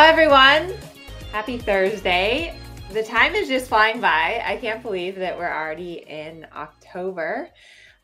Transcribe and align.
Hello, 0.00 0.08
everyone. 0.08 0.74
Happy 1.30 1.58
Thursday. 1.58 2.56
The 2.90 3.02
time 3.02 3.34
is 3.34 3.48
just 3.48 3.68
flying 3.68 4.00
by. 4.00 4.42
I 4.42 4.56
can't 4.56 4.82
believe 4.82 5.14
that 5.16 5.36
we're 5.36 5.52
already 5.52 6.04
in 6.08 6.46
October. 6.56 7.50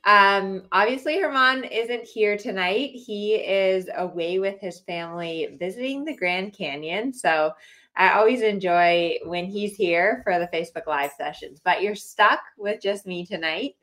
Um, 0.05 0.64
obviously, 0.72 1.19
Herman 1.19 1.64
isn't 1.64 2.05
here 2.05 2.36
tonight. 2.36 2.91
He 2.92 3.36
is 3.36 3.88
away 3.96 4.38
with 4.38 4.60
his 4.60 4.80
family 4.80 5.56
visiting 5.59 6.05
the 6.05 6.14
Grand 6.14 6.52
Canyon. 6.52 7.14
So 7.14 7.52
I 7.97 8.10
always 8.10 8.42
enjoy 8.42 9.16
when 9.24 9.47
he's 9.47 9.74
here 9.74 10.20
for 10.22 10.38
the 10.38 10.48
Facebook 10.48 10.86
Live 10.86 11.12
sessions, 11.16 11.62
but 11.64 11.80
you're 11.80 11.94
stuck 11.94 12.41
with 12.58 12.83
just 12.83 13.06
me 13.06 13.24
tonight. 13.24 13.74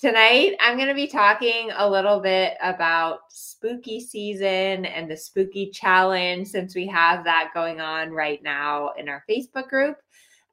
Tonight, 0.00 0.56
I'm 0.60 0.78
going 0.78 0.88
to 0.88 0.94
be 0.94 1.06
talking 1.08 1.70
a 1.76 1.86
little 1.86 2.20
bit 2.20 2.56
about 2.62 3.18
spooky 3.28 4.00
season 4.00 4.86
and 4.86 5.10
the 5.10 5.16
spooky 5.16 5.68
challenge 5.68 6.48
since 6.48 6.74
we 6.74 6.86
have 6.86 7.22
that 7.24 7.50
going 7.52 7.82
on 7.82 8.08
right 8.08 8.42
now 8.42 8.92
in 8.96 9.10
our 9.10 9.22
Facebook 9.28 9.68
group, 9.68 9.98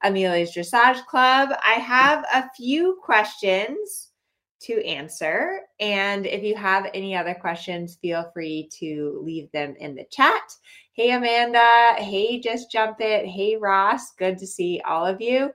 Amelia's 0.04 0.54
Dressage 0.54 1.02
Club. 1.06 1.48
I 1.64 1.80
have 1.80 2.26
a 2.30 2.50
few 2.58 3.00
questions 3.02 4.10
to 4.64 4.84
answer. 4.84 5.60
And 5.80 6.26
if 6.26 6.42
you 6.42 6.54
have 6.54 6.90
any 6.92 7.16
other 7.16 7.32
questions, 7.32 7.96
feel 8.02 8.30
free 8.34 8.68
to 8.80 9.18
leave 9.24 9.50
them 9.52 9.74
in 9.78 9.94
the 9.94 10.04
chat. 10.10 10.42
Hey, 10.92 11.12
Amanda. 11.12 11.94
Hey, 11.96 12.38
Just 12.38 12.70
Jump 12.70 13.00
It. 13.00 13.24
Hey, 13.24 13.56
Ross. 13.56 14.12
Good 14.12 14.36
to 14.36 14.46
see 14.46 14.82
all 14.86 15.06
of 15.06 15.22
you. 15.22 15.52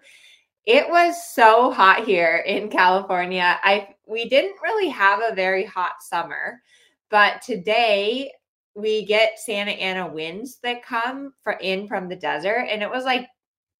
It 0.66 0.90
was 0.90 1.32
so 1.34 1.72
hot 1.72 2.06
here 2.06 2.38
in 2.46 2.70
California. 2.70 3.60
I 3.64 3.90
we 4.08 4.30
didn't 4.30 4.62
really 4.62 4.90
have 4.90 5.22
a 5.22 5.36
very 5.36 5.66
hot 5.66 6.02
summer, 6.02 6.62
but 7.10 7.42
today 7.42 8.32
we 8.76 9.06
get 9.06 9.40
Santa 9.40 9.72
Ana 9.72 10.08
winds 10.08 10.60
that 10.64 10.84
come 10.84 11.34
for 11.42 11.54
in 11.54 11.88
from 11.88 12.08
the 12.08 12.16
desert 12.16 12.68
and 12.70 12.82
it 12.82 12.90
was 12.90 13.04
like 13.04 13.28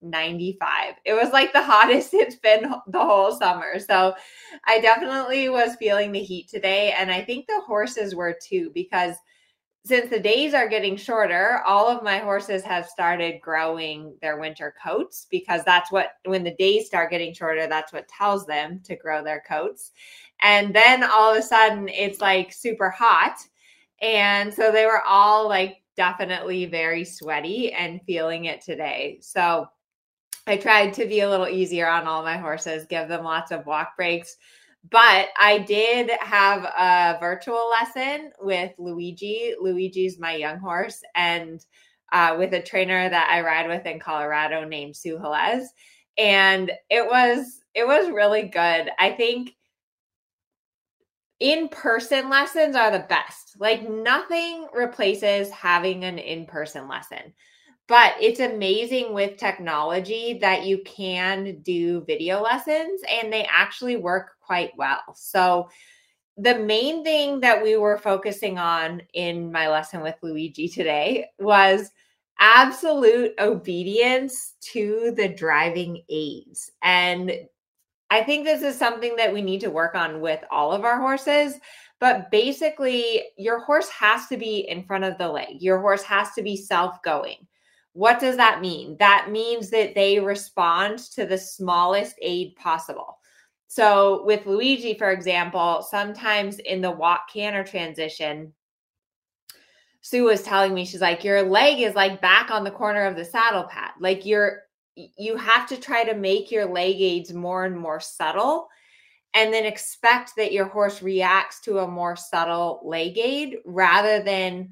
95. 0.02 0.96
It 1.06 1.14
was 1.14 1.32
like 1.32 1.54
the 1.54 1.64
hottest 1.64 2.14
it's 2.14 2.36
been 2.36 2.74
the 2.88 3.00
whole 3.00 3.32
summer. 3.32 3.80
So 3.80 4.14
I 4.66 4.80
definitely 4.82 5.48
was 5.50 5.76
feeling 5.78 6.12
the 6.12 6.20
heat 6.20 6.50
today 6.50 6.92
and 6.98 7.10
I 7.12 7.22
think 7.24 7.48
the 7.48 7.62
horses 7.66 8.14
were 8.14 8.38
too 8.42 8.72
because 8.74 9.16
since 9.86 10.10
the 10.10 10.20
days 10.20 10.54
are 10.54 10.70
getting 10.70 10.96
shorter, 10.96 11.62
all 11.66 11.90
of 11.90 12.04
my 12.04 12.20
horses 12.20 12.64
have 12.64 12.88
started 12.88 13.42
growing 13.42 14.16
their 14.22 14.40
winter 14.40 14.74
coats 14.82 15.28
because 15.30 15.64
that's 15.66 15.92
what, 15.92 16.14
when 16.24 16.44
the 16.44 16.56
days 16.56 16.88
start 16.88 17.12
getting 17.12 17.34
shorter, 17.34 17.68
that's 17.68 17.92
what 17.92 18.08
tells 18.08 18.46
them 18.46 18.80
to 18.86 18.96
grow 18.96 19.22
their 19.24 19.44
coats. 19.46 19.92
And 20.42 20.74
then 20.74 21.04
all 21.04 21.34
of 21.34 21.38
a 21.38 21.42
sudden 21.42 21.90
it's 21.90 22.22
like 22.22 22.54
super 22.54 22.90
hot. 22.90 23.38
And 24.02 24.54
so 24.54 24.72
they 24.72 24.86
were 24.86 25.02
all 25.02 25.50
like 25.50 25.84
definitely 25.98 26.66
very 26.66 27.04
sweaty 27.04 27.74
and 27.74 28.02
feeling 28.06 28.46
it 28.46 28.62
today. 28.62 29.20
So 29.22 29.68
I 30.48 30.58
tried 30.58 30.94
to 30.94 31.06
be 31.06 31.22
a 31.22 31.30
little 31.30 31.48
easier 31.48 31.90
on 31.90 32.08
all 32.08 32.24
my 32.24 32.38
horses, 32.38 32.86
give 32.86 33.10
them 33.10 33.26
lots 33.26 33.52
of 33.52 33.66
walk 33.66 33.98
breaks 33.98 34.38
but 34.90 35.30
I 35.40 35.60
did 35.60 36.12
have 36.20 36.64
a 36.64 37.18
virtual 37.20 37.70
lesson 37.70 38.32
with 38.42 38.72
Luigi. 38.78 39.54
Luigi's 39.60 40.20
my 40.20 40.36
young 40.36 40.60
horse, 40.60 41.02
and 41.16 41.64
uh, 42.12 42.36
with 42.38 42.54
a 42.54 42.62
trainer 42.62 43.10
that 43.10 43.30
I 43.30 43.42
ride 43.42 43.68
with 43.68 43.86
in 43.86 44.00
Colorado 44.00 44.64
named 44.66 44.96
Sue 44.96 45.18
Halez. 45.18 45.66
And 46.18 46.72
it 46.90 47.06
was 47.06 47.62
it 47.74 47.88
was 47.88 48.10
really 48.12 48.44
good. 48.44 48.90
I 49.00 49.12
think 49.12 49.56
in-person 51.40 52.30
lessons 52.30 52.76
are 52.76 52.92
the 52.92 53.06
best. 53.10 53.56
Like 53.60 53.90
nothing 53.90 54.68
replaces 54.74 55.50
having 55.50 56.04
an 56.04 56.20
in-person 56.20 56.88
lesson. 56.88 57.34
But 57.88 58.16
it's 58.22 58.40
amazing 58.40 59.14
with 59.14 59.38
technology 59.38 60.38
that 60.40 60.66
you 60.66 60.82
can 60.86 61.60
do 61.64 62.02
video 62.06 62.42
lessons 62.42 63.02
and 63.10 63.32
they 63.32 63.46
actually 63.52 63.98
work 63.98 64.32
quite 64.42 64.72
well. 64.78 65.02
So, 65.16 65.70
the 66.38 66.58
main 66.58 67.04
thing 67.04 67.42
that 67.42 67.62
we 67.62 67.78
were 67.78 67.98
focusing 67.98 68.58
on 68.58 69.04
in 69.14 69.52
my 69.52 69.70
lesson 69.70 70.02
with 70.02 70.16
Luigi 70.24 70.68
today 70.68 71.28
was 71.38 71.92
absolute 72.40 73.34
obedience 73.40 74.54
to 74.62 75.14
the 75.16 75.30
driving 75.30 76.02
aids. 76.10 76.72
And 76.82 77.32
I 78.10 78.24
think 78.24 78.46
this 78.46 78.62
is 78.64 78.78
something 78.78 79.16
that 79.16 79.34
we 79.34 79.42
need 79.42 79.62
to 79.62 79.70
work 79.70 79.96
on 79.96 80.22
with 80.22 80.40
all 80.52 80.72
of 80.72 80.86
our 80.86 81.00
horses. 81.00 81.60
But 82.00 82.32
basically, 82.32 83.24
your 83.38 83.60
horse 83.60 83.90
has 83.90 84.28
to 84.28 84.38
be 84.38 84.68
in 84.68 84.84
front 84.84 85.04
of 85.04 85.18
the 85.18 85.28
leg, 85.28 85.62
your 85.62 85.80
horse 85.80 86.04
has 86.04 86.32
to 86.34 86.42
be 86.42 86.56
self 86.56 87.02
going. 87.04 87.48
What 87.94 88.20
does 88.20 88.38
that 88.38 88.62
mean? 88.62 88.98
That 89.00 89.30
means 89.30 89.70
that 89.70 89.96
they 89.96 90.20
respond 90.20 91.00
to 91.14 91.26
the 91.26 91.38
smallest 91.38 92.16
aid 92.22 92.56
possible. 92.56 93.20
So, 93.68 94.24
with 94.26 94.46
Luigi, 94.46 94.96
for 94.96 95.12
example, 95.12 95.86
sometimes 95.88 96.60
in 96.60 96.82
the 96.82 96.92
walk 96.92 97.32
canter 97.32 97.64
transition, 97.64 98.54
Sue 100.02 100.26
was 100.26 100.44
telling 100.44 100.74
me, 100.74 100.86
she's 100.86 101.02
like, 101.02 101.24
your 101.24 101.44
leg 101.44 101.80
is 101.80 101.96
like 101.96 102.22
back 102.22 102.52
on 102.52 102.64
the 102.64 102.72
corner 102.72 103.06
of 103.06 103.16
the 103.16 103.26
saddle 103.26 103.64
pad. 103.64 103.92
Like, 104.00 104.26
you're, 104.26 104.64
you 104.96 105.38
have 105.38 105.68
to 105.70 105.78
try 105.78 106.04
to 106.04 106.14
make 106.14 106.52
your 106.52 106.66
leg 106.66 107.00
aids 107.00 107.34
more 107.34 107.66
and 107.66 107.78
more 107.78 108.00
subtle 108.00 108.68
and 109.34 109.54
then 109.54 109.66
expect 109.66 110.36
that 110.38 110.52
your 110.52 110.66
horse 110.66 111.02
reacts 111.02 111.60
to 111.62 111.80
a 111.80 111.88
more 111.88 112.16
subtle 112.16 112.82
leg 112.84 113.18
aid 113.18 113.58
rather 113.66 114.22
than 114.22 114.70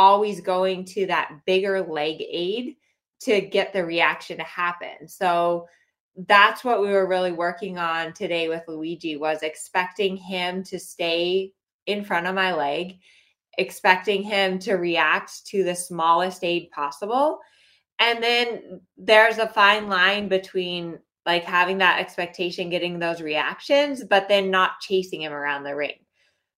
always 0.00 0.40
going 0.40 0.82
to 0.82 1.04
that 1.04 1.30
bigger 1.44 1.82
leg 1.82 2.22
aid 2.26 2.76
to 3.20 3.42
get 3.42 3.74
the 3.74 3.84
reaction 3.84 4.38
to 4.38 4.44
happen. 4.44 5.06
So 5.06 5.68
that's 6.26 6.64
what 6.64 6.80
we 6.80 6.88
were 6.88 7.06
really 7.06 7.32
working 7.32 7.76
on 7.76 8.14
today 8.14 8.48
with 8.48 8.62
Luigi 8.66 9.18
was 9.18 9.42
expecting 9.42 10.16
him 10.16 10.64
to 10.64 10.78
stay 10.78 11.52
in 11.84 12.02
front 12.02 12.26
of 12.26 12.34
my 12.34 12.54
leg, 12.54 12.96
expecting 13.58 14.22
him 14.22 14.58
to 14.60 14.76
react 14.76 15.46
to 15.48 15.64
the 15.64 15.74
smallest 15.74 16.44
aid 16.44 16.70
possible. 16.70 17.38
And 17.98 18.22
then 18.22 18.80
there's 18.96 19.36
a 19.36 19.48
fine 19.48 19.86
line 19.88 20.28
between 20.28 20.98
like 21.26 21.44
having 21.44 21.76
that 21.78 22.00
expectation, 22.00 22.70
getting 22.70 22.98
those 22.98 23.20
reactions, 23.20 24.02
but 24.02 24.28
then 24.28 24.50
not 24.50 24.80
chasing 24.80 25.20
him 25.20 25.34
around 25.34 25.64
the 25.64 25.76
ring. 25.76 25.98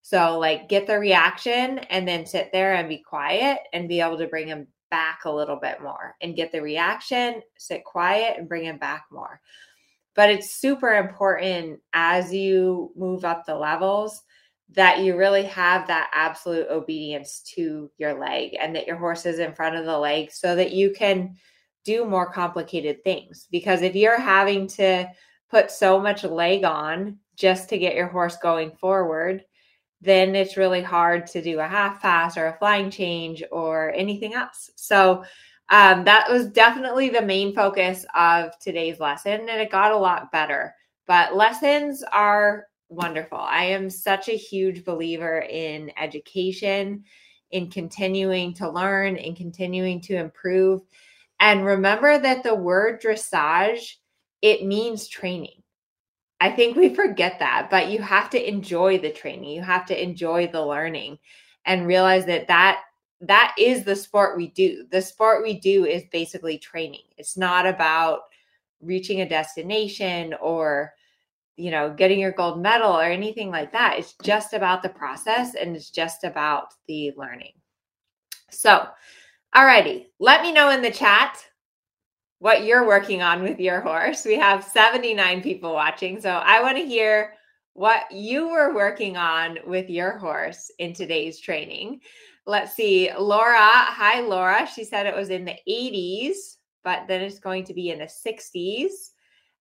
So, 0.02 0.38
like, 0.38 0.68
get 0.68 0.86
the 0.86 0.98
reaction 0.98 1.78
and 1.78 2.06
then 2.06 2.26
sit 2.26 2.50
there 2.52 2.74
and 2.74 2.88
be 2.88 2.98
quiet 2.98 3.60
and 3.72 3.88
be 3.88 4.00
able 4.00 4.18
to 4.18 4.26
bring 4.26 4.48
him 4.48 4.66
back 4.90 5.24
a 5.24 5.32
little 5.32 5.56
bit 5.56 5.80
more 5.80 6.16
and 6.20 6.36
get 6.36 6.52
the 6.52 6.60
reaction, 6.60 7.40
sit 7.56 7.84
quiet 7.84 8.36
and 8.36 8.48
bring 8.48 8.64
him 8.64 8.78
back 8.78 9.04
more. 9.10 9.40
But 10.14 10.28
it's 10.28 10.56
super 10.56 10.92
important 10.94 11.80
as 11.94 12.34
you 12.34 12.92
move 12.96 13.24
up 13.24 13.46
the 13.46 13.54
levels 13.54 14.22
that 14.74 15.00
you 15.00 15.16
really 15.16 15.44
have 15.44 15.86
that 15.86 16.10
absolute 16.14 16.66
obedience 16.68 17.40
to 17.54 17.90
your 17.98 18.18
leg 18.18 18.56
and 18.60 18.74
that 18.74 18.86
your 18.86 18.96
horse 18.96 19.24
is 19.24 19.38
in 19.38 19.54
front 19.54 19.76
of 19.76 19.84
the 19.84 19.98
leg 19.98 20.32
so 20.32 20.56
that 20.56 20.72
you 20.72 20.92
can 20.92 21.36
do 21.84 22.04
more 22.04 22.30
complicated 22.30 23.02
things. 23.04 23.46
Because 23.50 23.82
if 23.82 23.94
you're 23.94 24.20
having 24.20 24.66
to 24.68 25.08
put 25.50 25.70
so 25.70 26.00
much 26.00 26.24
leg 26.24 26.64
on 26.64 27.18
just 27.36 27.68
to 27.68 27.78
get 27.78 27.94
your 27.94 28.08
horse 28.08 28.36
going 28.36 28.72
forward, 28.72 29.44
then 30.02 30.34
it's 30.34 30.56
really 30.56 30.82
hard 30.82 31.26
to 31.28 31.40
do 31.40 31.60
a 31.60 31.66
half 31.66 32.02
pass 32.02 32.36
or 32.36 32.46
a 32.46 32.58
flying 32.58 32.90
change 32.90 33.42
or 33.52 33.92
anything 33.94 34.34
else. 34.34 34.70
So 34.74 35.24
um, 35.68 36.04
that 36.04 36.30
was 36.30 36.48
definitely 36.48 37.08
the 37.08 37.22
main 37.22 37.54
focus 37.54 38.04
of 38.14 38.58
today's 38.58 38.98
lesson, 38.98 39.48
and 39.48 39.60
it 39.60 39.70
got 39.70 39.92
a 39.92 39.96
lot 39.96 40.32
better. 40.32 40.74
But 41.06 41.36
lessons 41.36 42.02
are 42.12 42.66
wonderful. 42.88 43.38
I 43.38 43.64
am 43.66 43.88
such 43.88 44.28
a 44.28 44.36
huge 44.36 44.84
believer 44.84 45.46
in 45.48 45.92
education, 45.96 47.04
in 47.52 47.70
continuing 47.70 48.54
to 48.54 48.70
learn, 48.70 49.16
in 49.16 49.36
continuing 49.36 50.00
to 50.02 50.16
improve. 50.16 50.82
And 51.38 51.64
remember 51.64 52.18
that 52.18 52.42
the 52.42 52.54
word 52.54 53.00
dressage, 53.00 53.94
it 54.42 54.66
means 54.66 55.06
training 55.06 55.61
I 56.42 56.50
think 56.50 56.76
we 56.76 56.92
forget 56.92 57.38
that, 57.38 57.68
but 57.70 57.88
you 57.88 58.02
have 58.02 58.28
to 58.30 58.48
enjoy 58.48 58.98
the 58.98 59.12
training. 59.12 59.50
You 59.50 59.62
have 59.62 59.86
to 59.86 60.02
enjoy 60.02 60.48
the 60.48 60.66
learning 60.66 61.20
and 61.66 61.86
realize 61.86 62.26
that 62.26 62.48
that 62.48 62.80
that 63.20 63.54
is 63.56 63.84
the 63.84 63.94
sport 63.94 64.36
we 64.36 64.48
do. 64.48 64.84
The 64.90 65.02
sport 65.02 65.44
we 65.44 65.60
do 65.60 65.84
is 65.84 66.02
basically 66.10 66.58
training. 66.58 67.04
It's 67.16 67.36
not 67.36 67.64
about 67.64 68.22
reaching 68.80 69.20
a 69.20 69.28
destination 69.28 70.34
or 70.42 70.94
you 71.54 71.70
know 71.70 71.94
getting 71.94 72.18
your 72.18 72.32
gold 72.32 72.60
medal 72.60 72.90
or 72.90 73.04
anything 73.04 73.52
like 73.52 73.70
that. 73.70 74.00
It's 74.00 74.14
just 74.24 74.52
about 74.52 74.82
the 74.82 74.88
process 74.88 75.54
and 75.54 75.76
it's 75.76 75.90
just 75.90 76.24
about 76.24 76.74
the 76.88 77.12
learning. 77.16 77.52
So, 78.50 78.88
alrighty, 79.54 80.06
let 80.18 80.42
me 80.42 80.50
know 80.50 80.70
in 80.70 80.82
the 80.82 80.90
chat 80.90 81.38
what 82.42 82.64
you're 82.64 82.84
working 82.84 83.22
on 83.22 83.40
with 83.40 83.60
your 83.60 83.80
horse. 83.80 84.24
We 84.24 84.34
have 84.34 84.64
79 84.64 85.42
people 85.42 85.72
watching, 85.72 86.20
so 86.20 86.28
I 86.28 86.60
want 86.60 86.76
to 86.76 86.84
hear 86.84 87.34
what 87.74 88.10
you 88.10 88.48
were 88.48 88.74
working 88.74 89.16
on 89.16 89.58
with 89.64 89.88
your 89.88 90.18
horse 90.18 90.68
in 90.80 90.92
today's 90.92 91.38
training. 91.38 92.00
Let's 92.44 92.74
see. 92.74 93.12
Laura, 93.16 93.60
hi, 93.60 94.22
Laura. 94.22 94.66
She 94.66 94.82
said 94.82 95.06
it 95.06 95.14
was 95.14 95.30
in 95.30 95.44
the 95.44 95.54
80s, 95.68 96.56
but 96.82 97.06
then 97.06 97.20
it's 97.20 97.38
going 97.38 97.62
to 97.66 97.74
be 97.74 97.90
in 97.90 98.00
the 98.00 98.06
60s. 98.06 98.90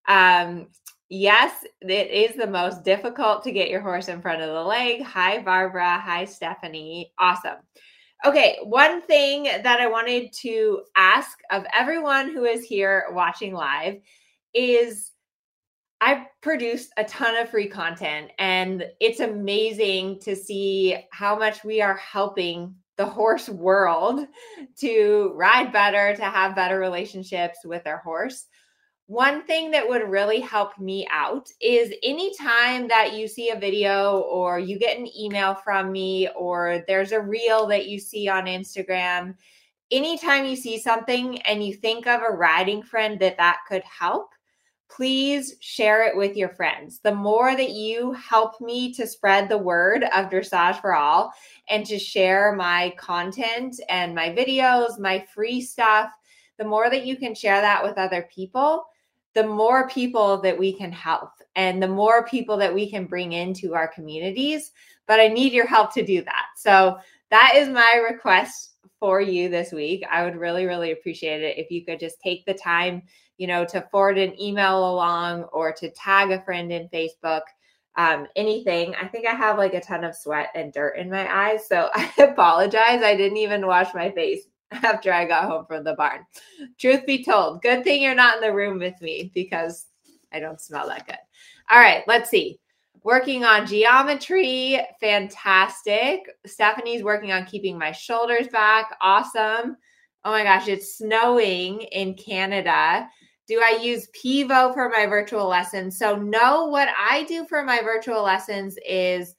Um, 0.08 0.66
yes, 1.08 1.64
it 1.82 2.10
is 2.10 2.36
the 2.36 2.48
most 2.48 2.84
difficult 2.84 3.44
to 3.44 3.52
get 3.52 3.70
your 3.70 3.82
horse 3.82 4.08
in 4.08 4.24
front 4.24 4.42
of 4.42 4.50
the 4.50 4.64
leg. 4.64 5.04
Hi, 5.04 5.40
Barbara. 5.40 6.00
Hi, 6.00 6.26
Stephanie. 6.26 7.14
Awesome. 7.20 7.58
Okay, 8.24 8.60
one 8.64 9.02
thing 9.02 9.44
that 9.44 9.80
I 9.80 9.88
wanted 9.88 10.32
to 10.42 10.84
ask 10.96 11.40
of 11.50 11.66
everyone 11.74 12.32
who 12.32 12.46
is 12.46 12.64
here 12.64 13.06
watching 13.12 13.52
live 13.52 13.98
is 14.54 15.12
I 16.02 16.28
produced 16.42 16.92
a 16.98 17.04
ton 17.04 17.36
of 17.36 17.50
free 17.50 17.68
content, 17.68 18.30
and 18.38 18.86
it's 19.00 19.22
amazing 19.22 20.20
to 20.20 20.36
see 20.36 20.98
how 21.12 21.36
much 21.38 21.64
we 21.64 21.82
are 21.82 21.98
helping 21.98 22.76
the 22.98 23.06
horse 23.08 23.50
world 23.50 24.28
to 24.80 25.32
ride 25.36 25.72
better, 25.72 26.16
to 26.16 26.24
have 26.24 26.56
better 26.56 26.78
relationships 26.78 27.60
with 27.66 27.84
their 27.84 27.98
horse. 28.00 28.46
One 29.12 29.44
thing 29.44 29.72
that 29.72 29.90
would 29.90 30.10
really 30.10 30.40
help 30.40 30.80
me 30.80 31.06
out 31.12 31.52
is 31.60 31.94
anytime 32.02 32.88
that 32.88 33.12
you 33.12 33.28
see 33.28 33.50
a 33.50 33.60
video 33.60 34.20
or 34.20 34.58
you 34.58 34.80
get 34.80 34.98
an 34.98 35.10
email 35.14 35.54
from 35.54 35.92
me 35.92 36.30
or 36.34 36.86
there's 36.88 37.12
a 37.12 37.20
reel 37.20 37.68
that 37.68 37.88
you 37.88 38.00
see 38.00 38.30
on 38.30 38.46
Instagram, 38.46 39.36
anytime 39.92 40.46
you 40.46 40.56
see 40.56 40.80
something 40.80 41.42
and 41.42 41.62
you 41.62 41.74
think 41.74 42.08
of 42.08 42.22
a 42.22 42.34
riding 42.34 42.82
friend 42.82 43.20
that 43.20 43.36
that 43.36 43.58
could 43.68 43.84
help, 43.84 44.30
please 44.90 45.56
share 45.60 46.08
it 46.08 46.16
with 46.16 46.38
your 46.38 46.48
friends. 46.48 47.02
The 47.04 47.14
more 47.14 47.54
that 47.54 47.72
you 47.72 48.14
help 48.14 48.62
me 48.62 48.94
to 48.94 49.06
spread 49.06 49.50
the 49.50 49.58
word 49.58 50.06
of 50.06 50.30
Dressage 50.30 50.80
for 50.80 50.96
All 50.96 51.34
and 51.68 51.86
to 51.86 52.00
share 52.00 52.56
my 52.56 52.94
content 52.98 53.78
and 53.90 54.16
my 54.16 54.30
videos, 54.30 54.98
my 55.00 55.20
free 55.36 55.60
stuff, 55.60 56.12
the 56.58 56.64
more 56.64 56.90
that 56.90 57.06
you 57.06 57.18
can 57.18 57.36
share 57.36 57.60
that 57.60 57.84
with 57.84 57.98
other 57.98 58.30
people, 58.34 58.86
the 59.34 59.48
more 59.48 59.88
people 59.88 60.42
that 60.42 60.58
we 60.58 60.74
can 60.74 60.92
help 60.92 61.32
and 61.56 61.82
the 61.82 61.88
more 61.88 62.26
people 62.26 62.58
that 62.58 62.74
we 62.74 62.90
can 62.90 63.06
bring 63.06 63.34
into 63.34 63.74
our 63.74 63.88
communities. 63.88 64.72
But 65.08 65.20
I 65.20 65.28
need 65.28 65.54
your 65.54 65.68
help 65.68 65.94
to 65.94 66.06
do 66.06 66.24
that. 66.24 66.46
So 66.58 66.98
that 67.30 67.54
is 67.56 67.70
my 67.70 68.02
request 68.10 68.76
for 69.00 69.20
you 69.22 69.50
this 69.50 69.72
week. 69.72 70.04
I 70.10 70.24
would 70.24 70.36
really, 70.36 70.66
really 70.66 70.92
appreciate 70.92 71.42
it 71.42 71.58
if 71.58 71.72
you 71.72 71.84
could 71.84 72.00
just 72.00 72.20
take 72.22 72.46
the 72.46 72.54
time 72.54 73.04
you 73.42 73.48
know, 73.48 73.66
to 73.66 73.82
forward 73.92 74.20
an 74.20 74.40
email 74.40 74.94
along 74.94 75.46
or 75.46 75.74
to 75.74 75.90
tag 75.90 76.30
a 76.30 76.44
friend 76.44 76.72
in 76.72 76.88
Facebook, 76.90 77.42
um, 77.98 78.28
anything. 78.36 78.94
I 79.02 79.08
think 79.08 79.26
I 79.26 79.32
have 79.32 79.58
like 79.58 79.74
a 79.74 79.82
ton 79.82 80.04
of 80.04 80.16
sweat 80.16 80.50
and 80.54 80.72
dirt 80.72 80.98
in 80.98 81.10
my 81.10 81.28
eyes. 81.28 81.68
So 81.68 81.90
I 81.96 82.14
apologize. 82.20 83.02
I 83.02 83.16
didn't 83.18 83.40
even 83.40 83.66
wash 83.66 83.96
my 83.96 84.12
face 84.12 84.44
after 84.84 85.12
I 85.14 85.26
got 85.26 85.46
home 85.46 85.66
from 85.66 85.84
the 85.84 85.94
barn. 85.94 86.26
Truth 86.78 87.06
be 87.06 87.24
told, 87.24 87.62
good 87.62 87.84
thing 87.84 88.02
you're 88.02 88.16
not 88.16 88.36
in 88.36 88.42
the 88.42 88.54
room 88.54 88.80
with 88.80 89.00
me 89.02 89.32
because 89.34 89.88
I 90.32 90.40
don't 90.40 90.62
smell 90.62 90.88
that 90.88 91.08
good. 91.08 91.18
All 91.70 91.80
right, 91.80 92.04
let's 92.08 92.30
see. 92.30 92.60
Working 93.04 93.44
on 93.44 93.66
geometry, 93.66 94.80
fantastic. 95.00 96.22
Stephanie's 96.46 97.04
working 97.04 97.32
on 97.32 97.46
keeping 97.46 97.78
my 97.78 97.92
shoulders 97.92 98.48
back. 98.48 98.96
Awesome. 99.02 99.76
Oh 100.24 100.32
my 100.32 100.44
gosh, 100.44 100.68
it's 100.68 100.98
snowing 100.98 101.82
in 101.82 102.14
Canada. 102.14 103.08
Do 103.48 103.60
I 103.62 103.80
use 103.82 104.08
Pivo 104.16 104.74
for 104.74 104.88
my 104.90 105.08
virtual 105.08 105.48
lessons? 105.48 105.98
So, 105.98 106.16
no, 106.16 106.68
what 106.68 106.90
I 106.98 107.24
do 107.24 107.46
for 107.48 107.64
my 107.64 107.82
virtual 107.82 108.22
lessons 108.22 108.78
is 108.88 109.36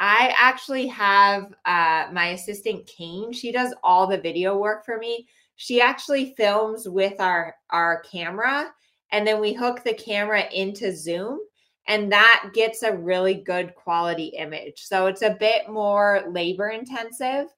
I 0.00 0.34
actually 0.34 0.86
have 0.86 1.52
uh, 1.66 2.06
my 2.10 2.28
assistant 2.28 2.86
Kane. 2.86 3.32
She 3.32 3.52
does 3.52 3.74
all 3.84 4.06
the 4.06 4.18
video 4.18 4.56
work 4.56 4.84
for 4.84 4.96
me. 4.96 5.28
She 5.56 5.78
actually 5.78 6.34
films 6.38 6.88
with 6.88 7.20
our 7.20 7.54
our 7.68 8.00
camera, 8.00 8.72
and 9.12 9.26
then 9.26 9.40
we 9.40 9.52
hook 9.52 9.84
the 9.84 9.92
camera 9.92 10.44
into 10.52 10.96
Zoom, 10.96 11.40
and 11.86 12.10
that 12.10 12.50
gets 12.54 12.82
a 12.82 12.96
really 12.96 13.34
good 13.34 13.74
quality 13.74 14.28
image. 14.38 14.80
So 14.80 15.06
it's 15.06 15.20
a 15.20 15.36
bit 15.38 15.68
more 15.68 16.24
labor 16.30 16.70
intensive, 16.70 17.48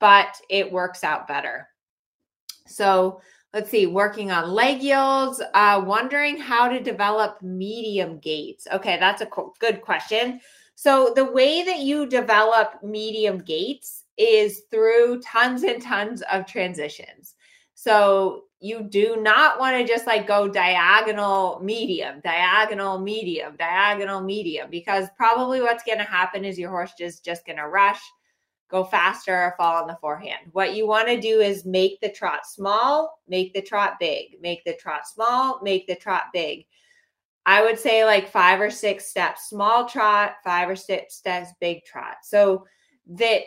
but 0.00 0.36
it 0.50 0.72
works 0.72 1.04
out 1.04 1.28
better. 1.28 1.68
So 2.66 3.20
let's 3.54 3.70
see, 3.70 3.86
working 3.86 4.32
on 4.32 4.50
leg 4.50 4.82
yields, 4.82 5.40
uh, 5.54 5.84
wondering 5.86 6.36
how 6.36 6.68
to 6.68 6.80
develop 6.80 7.40
medium 7.42 8.18
gaits. 8.18 8.66
Okay, 8.72 8.98
that's 8.98 9.22
a 9.22 9.26
co- 9.26 9.54
good 9.60 9.82
question. 9.82 10.40
So, 10.82 11.12
the 11.14 11.26
way 11.26 11.62
that 11.62 11.80
you 11.80 12.06
develop 12.06 12.82
medium 12.82 13.36
gaits 13.36 14.04
is 14.16 14.62
through 14.70 15.20
tons 15.20 15.62
and 15.62 15.82
tons 15.82 16.22
of 16.32 16.46
transitions. 16.46 17.34
So, 17.74 18.44
you 18.60 18.84
do 18.84 19.18
not 19.20 19.60
want 19.60 19.76
to 19.76 19.86
just 19.86 20.06
like 20.06 20.26
go 20.26 20.48
diagonal 20.48 21.60
medium, 21.62 22.20
diagonal 22.24 22.98
medium, 22.98 23.56
diagonal 23.58 24.22
medium, 24.22 24.70
because 24.70 25.08
probably 25.18 25.60
what's 25.60 25.84
going 25.84 25.98
to 25.98 26.04
happen 26.04 26.46
is 26.46 26.58
your 26.58 26.70
horse 26.70 26.94
is 26.98 27.20
just 27.20 27.44
going 27.44 27.58
to 27.58 27.68
rush 27.68 28.00
go 28.70 28.84
faster 28.84 29.34
or 29.34 29.54
fall 29.58 29.82
on 29.82 29.88
the 29.88 29.98
forehand. 30.00 30.46
What 30.52 30.74
you 30.74 30.86
want 30.86 31.08
to 31.08 31.20
do 31.20 31.40
is 31.40 31.66
make 31.66 32.00
the 32.00 32.10
trot 32.10 32.46
small, 32.46 33.18
make 33.28 33.52
the 33.52 33.60
trot 33.60 33.96
big, 34.00 34.40
make 34.40 34.64
the 34.64 34.76
trot 34.76 35.06
small, 35.06 35.60
make 35.62 35.86
the 35.86 35.96
trot 35.96 36.24
big. 36.32 36.64
I 37.50 37.62
would 37.62 37.80
say 37.80 38.04
like 38.04 38.30
five 38.30 38.60
or 38.60 38.70
six 38.70 39.06
steps, 39.06 39.48
small 39.48 39.88
trot, 39.88 40.36
five 40.44 40.68
or 40.68 40.76
six 40.76 41.16
steps, 41.16 41.50
big 41.60 41.84
trot. 41.84 42.18
So 42.22 42.64
that 43.08 43.42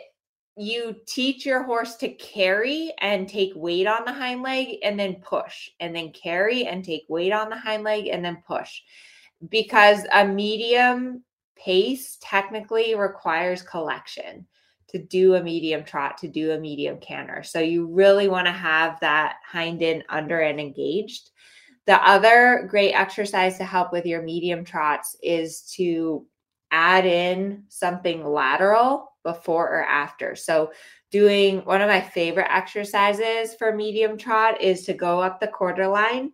you 0.58 0.96
teach 1.06 1.46
your 1.46 1.62
horse 1.62 1.96
to 1.96 2.10
carry 2.10 2.92
and 3.00 3.26
take 3.26 3.52
weight 3.56 3.86
on 3.86 4.04
the 4.04 4.12
hind 4.12 4.42
leg 4.42 4.76
and 4.82 5.00
then 5.00 5.22
push, 5.22 5.70
and 5.80 5.96
then 5.96 6.12
carry 6.12 6.66
and 6.66 6.84
take 6.84 7.06
weight 7.08 7.32
on 7.32 7.48
the 7.48 7.56
hind 7.56 7.82
leg 7.82 8.08
and 8.08 8.22
then 8.22 8.42
push. 8.46 8.82
Because 9.48 10.02
a 10.12 10.26
medium 10.26 11.24
pace 11.56 12.18
technically 12.20 12.94
requires 12.94 13.62
collection 13.62 14.46
to 14.88 14.98
do 14.98 15.36
a 15.36 15.42
medium 15.42 15.82
trot, 15.82 16.18
to 16.18 16.28
do 16.28 16.52
a 16.52 16.60
medium 16.60 16.98
canter. 16.98 17.42
So 17.42 17.58
you 17.58 17.86
really 17.86 18.28
want 18.28 18.48
to 18.48 18.52
have 18.52 19.00
that 19.00 19.36
hind 19.50 19.82
end, 19.82 20.04
under, 20.10 20.40
and 20.40 20.60
engaged. 20.60 21.30
The 21.86 21.96
other 22.08 22.66
great 22.68 22.92
exercise 22.92 23.58
to 23.58 23.64
help 23.64 23.92
with 23.92 24.06
your 24.06 24.22
medium 24.22 24.64
trots 24.64 25.16
is 25.22 25.62
to 25.76 26.26
add 26.70 27.04
in 27.04 27.64
something 27.68 28.24
lateral 28.24 29.12
before 29.22 29.68
or 29.68 29.84
after. 29.84 30.34
So, 30.34 30.72
doing 31.10 31.58
one 31.64 31.80
of 31.80 31.88
my 31.88 32.00
favorite 32.00 32.50
exercises 32.50 33.54
for 33.54 33.74
medium 33.74 34.18
trot 34.18 34.60
is 34.60 34.84
to 34.86 34.94
go 34.94 35.20
up 35.20 35.38
the 35.38 35.46
quarter 35.46 35.86
line, 35.86 36.32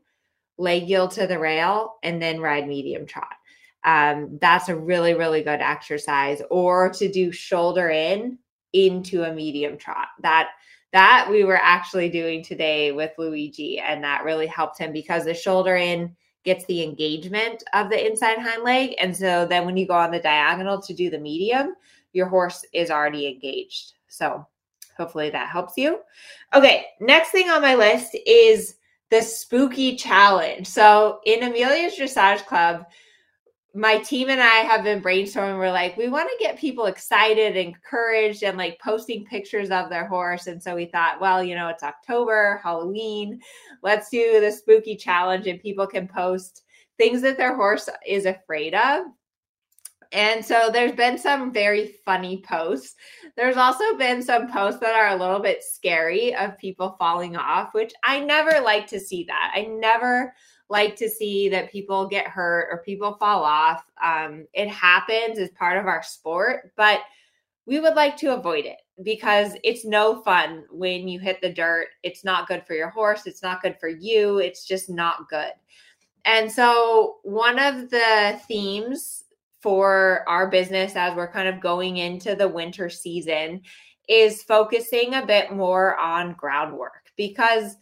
leg 0.56 0.88
yield 0.88 1.10
to 1.12 1.26
the 1.26 1.38
rail, 1.38 1.96
and 2.02 2.22
then 2.22 2.40
ride 2.40 2.66
medium 2.66 3.04
trot. 3.04 3.34
Um, 3.84 4.38
that's 4.40 4.68
a 4.68 4.76
really, 4.76 5.14
really 5.14 5.42
good 5.42 5.60
exercise. 5.60 6.40
Or 6.50 6.90
to 6.90 7.10
do 7.10 7.32
shoulder 7.32 7.90
in 7.90 8.38
into 8.72 9.24
a 9.24 9.34
medium 9.34 9.76
trot. 9.76 10.08
That 10.22 10.50
that 10.92 11.28
we 11.30 11.44
were 11.44 11.60
actually 11.60 12.08
doing 12.08 12.42
today 12.42 12.92
with 12.92 13.12
Luigi, 13.16 13.78
and 13.78 14.02
that 14.02 14.24
really 14.24 14.46
helped 14.46 14.78
him 14.78 14.92
because 14.92 15.24
the 15.24 15.34
shoulder 15.34 15.76
in 15.76 16.14
gets 16.44 16.64
the 16.64 16.82
engagement 16.82 17.62
of 17.74 17.90
the 17.90 18.06
inside 18.06 18.38
hind 18.38 18.64
leg. 18.64 18.94
And 18.98 19.16
so 19.16 19.46
then 19.46 19.66
when 19.66 19.76
you 19.76 19.86
go 19.86 19.94
on 19.94 20.10
the 20.10 20.18
diagonal 20.18 20.80
to 20.82 20.94
do 20.94 21.10
the 21.10 21.18
medium, 21.18 21.74
your 22.12 22.26
horse 22.26 22.64
is 22.72 22.90
already 22.90 23.26
engaged. 23.28 23.92
So 24.08 24.46
hopefully 24.96 25.30
that 25.30 25.48
helps 25.48 25.76
you. 25.76 26.00
Okay, 26.54 26.86
next 27.00 27.30
thing 27.30 27.50
on 27.50 27.62
my 27.62 27.74
list 27.74 28.16
is 28.26 28.76
the 29.10 29.20
spooky 29.20 29.96
challenge. 29.96 30.66
So 30.66 31.20
in 31.26 31.42
Amelia's 31.42 31.94
Dressage 31.94 32.46
Club, 32.46 32.86
my 33.74 33.98
team 33.98 34.30
and 34.30 34.40
I 34.40 34.58
have 34.58 34.82
been 34.82 35.02
brainstorming. 35.02 35.58
We're 35.58 35.70
like, 35.70 35.96
we 35.96 36.08
want 36.08 36.28
to 36.28 36.44
get 36.44 36.58
people 36.58 36.86
excited, 36.86 37.56
encouraged, 37.56 38.42
and 38.42 38.58
like 38.58 38.80
posting 38.80 39.24
pictures 39.24 39.70
of 39.70 39.88
their 39.88 40.06
horse. 40.06 40.46
And 40.48 40.62
so 40.62 40.74
we 40.74 40.86
thought, 40.86 41.20
well, 41.20 41.42
you 41.42 41.54
know, 41.54 41.68
it's 41.68 41.82
October, 41.82 42.60
Halloween. 42.62 43.40
Let's 43.82 44.08
do 44.10 44.40
the 44.40 44.50
spooky 44.50 44.96
challenge, 44.96 45.46
and 45.46 45.60
people 45.60 45.86
can 45.86 46.08
post 46.08 46.62
things 46.98 47.22
that 47.22 47.36
their 47.36 47.54
horse 47.54 47.88
is 48.06 48.26
afraid 48.26 48.74
of. 48.74 49.04
And 50.12 50.44
so 50.44 50.70
there's 50.72 50.92
been 50.92 51.16
some 51.16 51.52
very 51.52 51.94
funny 52.04 52.42
posts. 52.42 52.96
There's 53.36 53.56
also 53.56 53.96
been 53.96 54.22
some 54.22 54.50
posts 54.50 54.80
that 54.80 54.96
are 54.96 55.14
a 55.14 55.16
little 55.16 55.38
bit 55.38 55.62
scary 55.62 56.34
of 56.34 56.58
people 56.58 56.96
falling 56.98 57.36
off, 57.36 57.74
which 57.74 57.92
I 58.02 58.18
never 58.18 58.60
like 58.60 58.88
to 58.88 58.98
see 58.98 59.24
that. 59.28 59.52
I 59.54 59.66
never 59.66 60.34
like 60.70 60.96
to 60.96 61.08
see 61.08 61.48
that 61.48 61.72
people 61.72 62.06
get 62.06 62.28
hurt 62.28 62.68
or 62.70 62.78
people 62.78 63.14
fall 63.14 63.42
off. 63.44 63.84
Um, 64.02 64.46
it 64.54 64.68
happens 64.68 65.38
as 65.38 65.50
part 65.50 65.76
of 65.76 65.86
our 65.86 66.02
sport, 66.02 66.72
but 66.76 67.00
we 67.66 67.80
would 67.80 67.94
like 67.94 68.16
to 68.18 68.34
avoid 68.34 68.64
it 68.64 68.78
because 69.02 69.56
it's 69.64 69.84
no 69.84 70.22
fun 70.22 70.64
when 70.70 71.08
you 71.08 71.18
hit 71.18 71.40
the 71.42 71.52
dirt. 71.52 71.88
It's 72.02 72.24
not 72.24 72.48
good 72.48 72.64
for 72.66 72.74
your 72.74 72.88
horse. 72.88 73.26
It's 73.26 73.42
not 73.42 73.62
good 73.62 73.76
for 73.78 73.88
you. 73.88 74.38
It's 74.38 74.64
just 74.64 74.88
not 74.88 75.28
good. 75.28 75.52
And 76.24 76.50
so, 76.50 77.16
one 77.22 77.58
of 77.58 77.90
the 77.90 78.40
themes 78.46 79.24
for 79.60 80.24
our 80.26 80.50
business 80.50 80.96
as 80.96 81.14
we're 81.16 81.32
kind 81.32 81.48
of 81.48 81.60
going 81.60 81.98
into 81.98 82.34
the 82.34 82.48
winter 82.48 82.90
season 82.90 83.62
is 84.08 84.42
focusing 84.42 85.14
a 85.14 85.26
bit 85.26 85.52
more 85.52 85.96
on 85.96 86.34
groundwork 86.34 87.10
because 87.16 87.76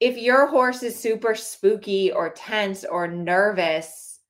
if 0.00 0.16
your 0.16 0.46
horse 0.46 0.82
is 0.82 0.98
super 0.98 1.34
spooky 1.34 2.10
or 2.10 2.30
tense 2.30 2.84
or 2.84 3.06
nervous, 3.06 4.20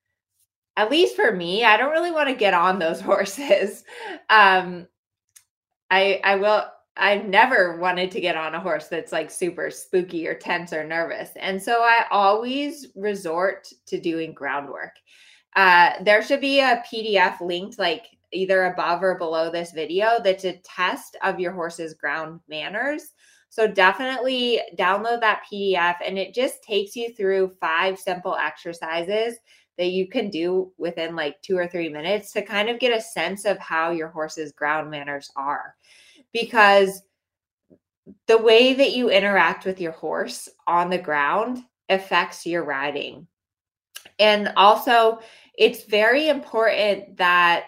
at 0.77 0.91
least 0.91 1.17
for 1.17 1.33
me, 1.33 1.65
I 1.65 1.77
don't 1.77 1.93
really 1.93 2.11
want 2.11 2.29
to 2.29 2.35
get 2.35 2.55
on 2.55 2.79
those 2.79 3.00
horses. 3.00 3.85
Um, 4.29 4.87
I 5.91 6.21
I 6.25 6.37
will 6.37 6.65
I've 6.97 7.27
never 7.27 7.79
wanted 7.79 8.11
to 8.11 8.21
get 8.21 8.37
on 8.37 8.55
a 8.55 8.61
horse 8.61 8.89
that's 8.89 9.12
like 9.12 9.31
super 9.31 9.71
spooky 9.71 10.27
or 10.27 10.35
tense 10.35 10.73
or 10.73 10.85
nervous. 10.85 11.31
And 11.37 11.62
so 11.62 11.83
I 11.83 12.05
always 12.11 12.89
resort 12.95 13.73
to 13.87 13.99
doing 13.99 14.35
groundwork. 14.35 14.97
Uh, 15.57 15.93
there 16.03 16.23
should 16.23 16.41
be 16.41 16.61
a 16.61 16.83
PDF 16.93 17.41
linked 17.41 17.79
like 17.79 18.07
either 18.33 18.67
above 18.67 19.03
or 19.03 19.17
below 19.17 19.50
this 19.50 19.73
video 19.73 20.21
that's 20.23 20.45
a 20.45 20.61
test 20.65 21.17
of 21.23 21.41
your 21.41 21.53
horse's 21.53 21.95
ground 21.95 22.41
manners. 22.49 23.15
So 23.50 23.66
definitely 23.66 24.61
download 24.78 25.21
that 25.21 25.42
PDF 25.52 25.97
and 26.07 26.16
it 26.16 26.33
just 26.33 26.62
takes 26.62 26.95
you 26.95 27.12
through 27.12 27.57
five 27.61 27.99
simple 27.99 28.37
exercises 28.37 29.37
that 29.76 29.88
you 29.88 30.09
can 30.09 30.30
do 30.30 30.73
within 30.78 31.16
like 31.16 31.40
two 31.42 31.57
or 31.57 31.66
three 31.66 31.88
minutes 31.88 32.33
to 32.33 32.42
kind 32.42 32.69
of 32.69 32.78
get 32.78 32.97
a 32.97 33.00
sense 33.00 33.45
of 33.45 33.59
how 33.59 33.90
your 33.90 34.09
horse's 34.09 34.52
ground 34.52 34.90
manners 34.90 35.30
are. 35.37 35.75
Because 36.33 37.02
the 38.26 38.38
way 38.38 38.75
that 38.75 38.92
you 38.92 39.11
interact 39.11 39.64
with 39.64 39.80
your 39.80 39.92
horse 39.92 40.49
on 40.66 40.88
the 40.88 40.99
ground 40.99 41.59
affects 41.88 42.47
your 42.47 42.64
riding. 42.64 43.26
And 44.19 44.52
also, 44.57 45.21
it's 45.59 45.85
very 45.85 46.28
important 46.28 47.16
that 47.16 47.64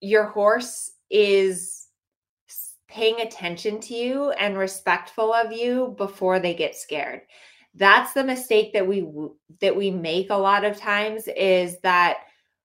your 0.00 0.24
horse 0.24 0.92
is 1.10 1.77
paying 2.88 3.20
attention 3.20 3.80
to 3.80 3.94
you 3.94 4.30
and 4.32 4.56
respectful 4.56 5.32
of 5.32 5.52
you 5.52 5.94
before 5.98 6.40
they 6.40 6.54
get 6.54 6.74
scared 6.74 7.22
that's 7.74 8.12
the 8.12 8.24
mistake 8.24 8.72
that 8.72 8.86
we 8.86 9.06
that 9.60 9.76
we 9.76 9.90
make 9.90 10.30
a 10.30 10.34
lot 10.34 10.64
of 10.64 10.76
times 10.76 11.28
is 11.36 11.78
that 11.80 12.18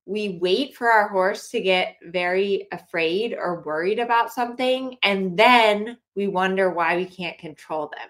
we 0.05 0.37
wait 0.41 0.75
for 0.75 0.91
our 0.91 1.07
horse 1.07 1.49
to 1.49 1.61
get 1.61 1.95
very 2.07 2.67
afraid 2.71 3.33
or 3.33 3.61
worried 3.61 3.99
about 3.99 4.33
something 4.33 4.97
and 5.03 5.37
then 5.37 5.97
we 6.15 6.27
wonder 6.27 6.71
why 6.71 6.95
we 6.95 7.05
can't 7.05 7.37
control 7.37 7.91
them 7.97 8.09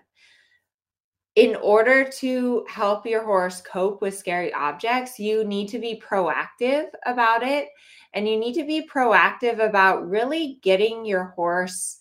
in 1.35 1.55
order 1.55 2.03
to 2.03 2.63
help 2.69 3.07
your 3.07 3.23
horse 3.23 3.61
cope 3.61 4.01
with 4.01 4.17
scary 4.17 4.53
objects, 4.53 5.17
you 5.17 5.43
need 5.43 5.67
to 5.69 5.79
be 5.79 6.01
proactive 6.07 6.87
about 7.05 7.41
it. 7.41 7.69
And 8.13 8.27
you 8.27 8.37
need 8.37 8.53
to 8.53 8.65
be 8.65 8.87
proactive 8.87 9.57
about 9.59 10.07
really 10.07 10.59
getting 10.61 11.03
your 11.03 11.33
horse. 11.35 11.99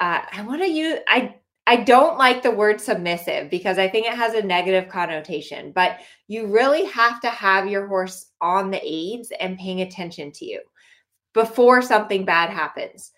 Uh, 0.00 0.20
I 0.32 0.42
want 0.42 0.62
to 0.62 0.68
use, 0.68 0.98
I, 1.08 1.36
I 1.66 1.76
don't 1.76 2.18
like 2.18 2.42
the 2.42 2.50
word 2.50 2.80
submissive 2.80 3.50
because 3.50 3.78
I 3.78 3.88
think 3.88 4.06
it 4.06 4.14
has 4.14 4.34
a 4.34 4.42
negative 4.42 4.88
connotation, 4.88 5.72
but 5.72 5.98
you 6.28 6.46
really 6.46 6.84
have 6.86 7.20
to 7.22 7.28
have 7.28 7.68
your 7.68 7.86
horse 7.86 8.30
on 8.40 8.70
the 8.70 8.80
aids 8.82 9.32
and 9.40 9.58
paying 9.58 9.80
attention 9.80 10.30
to 10.32 10.44
you 10.44 10.60
before 11.32 11.82
something 11.82 12.24
bad 12.24 12.50
happens. 12.50 13.12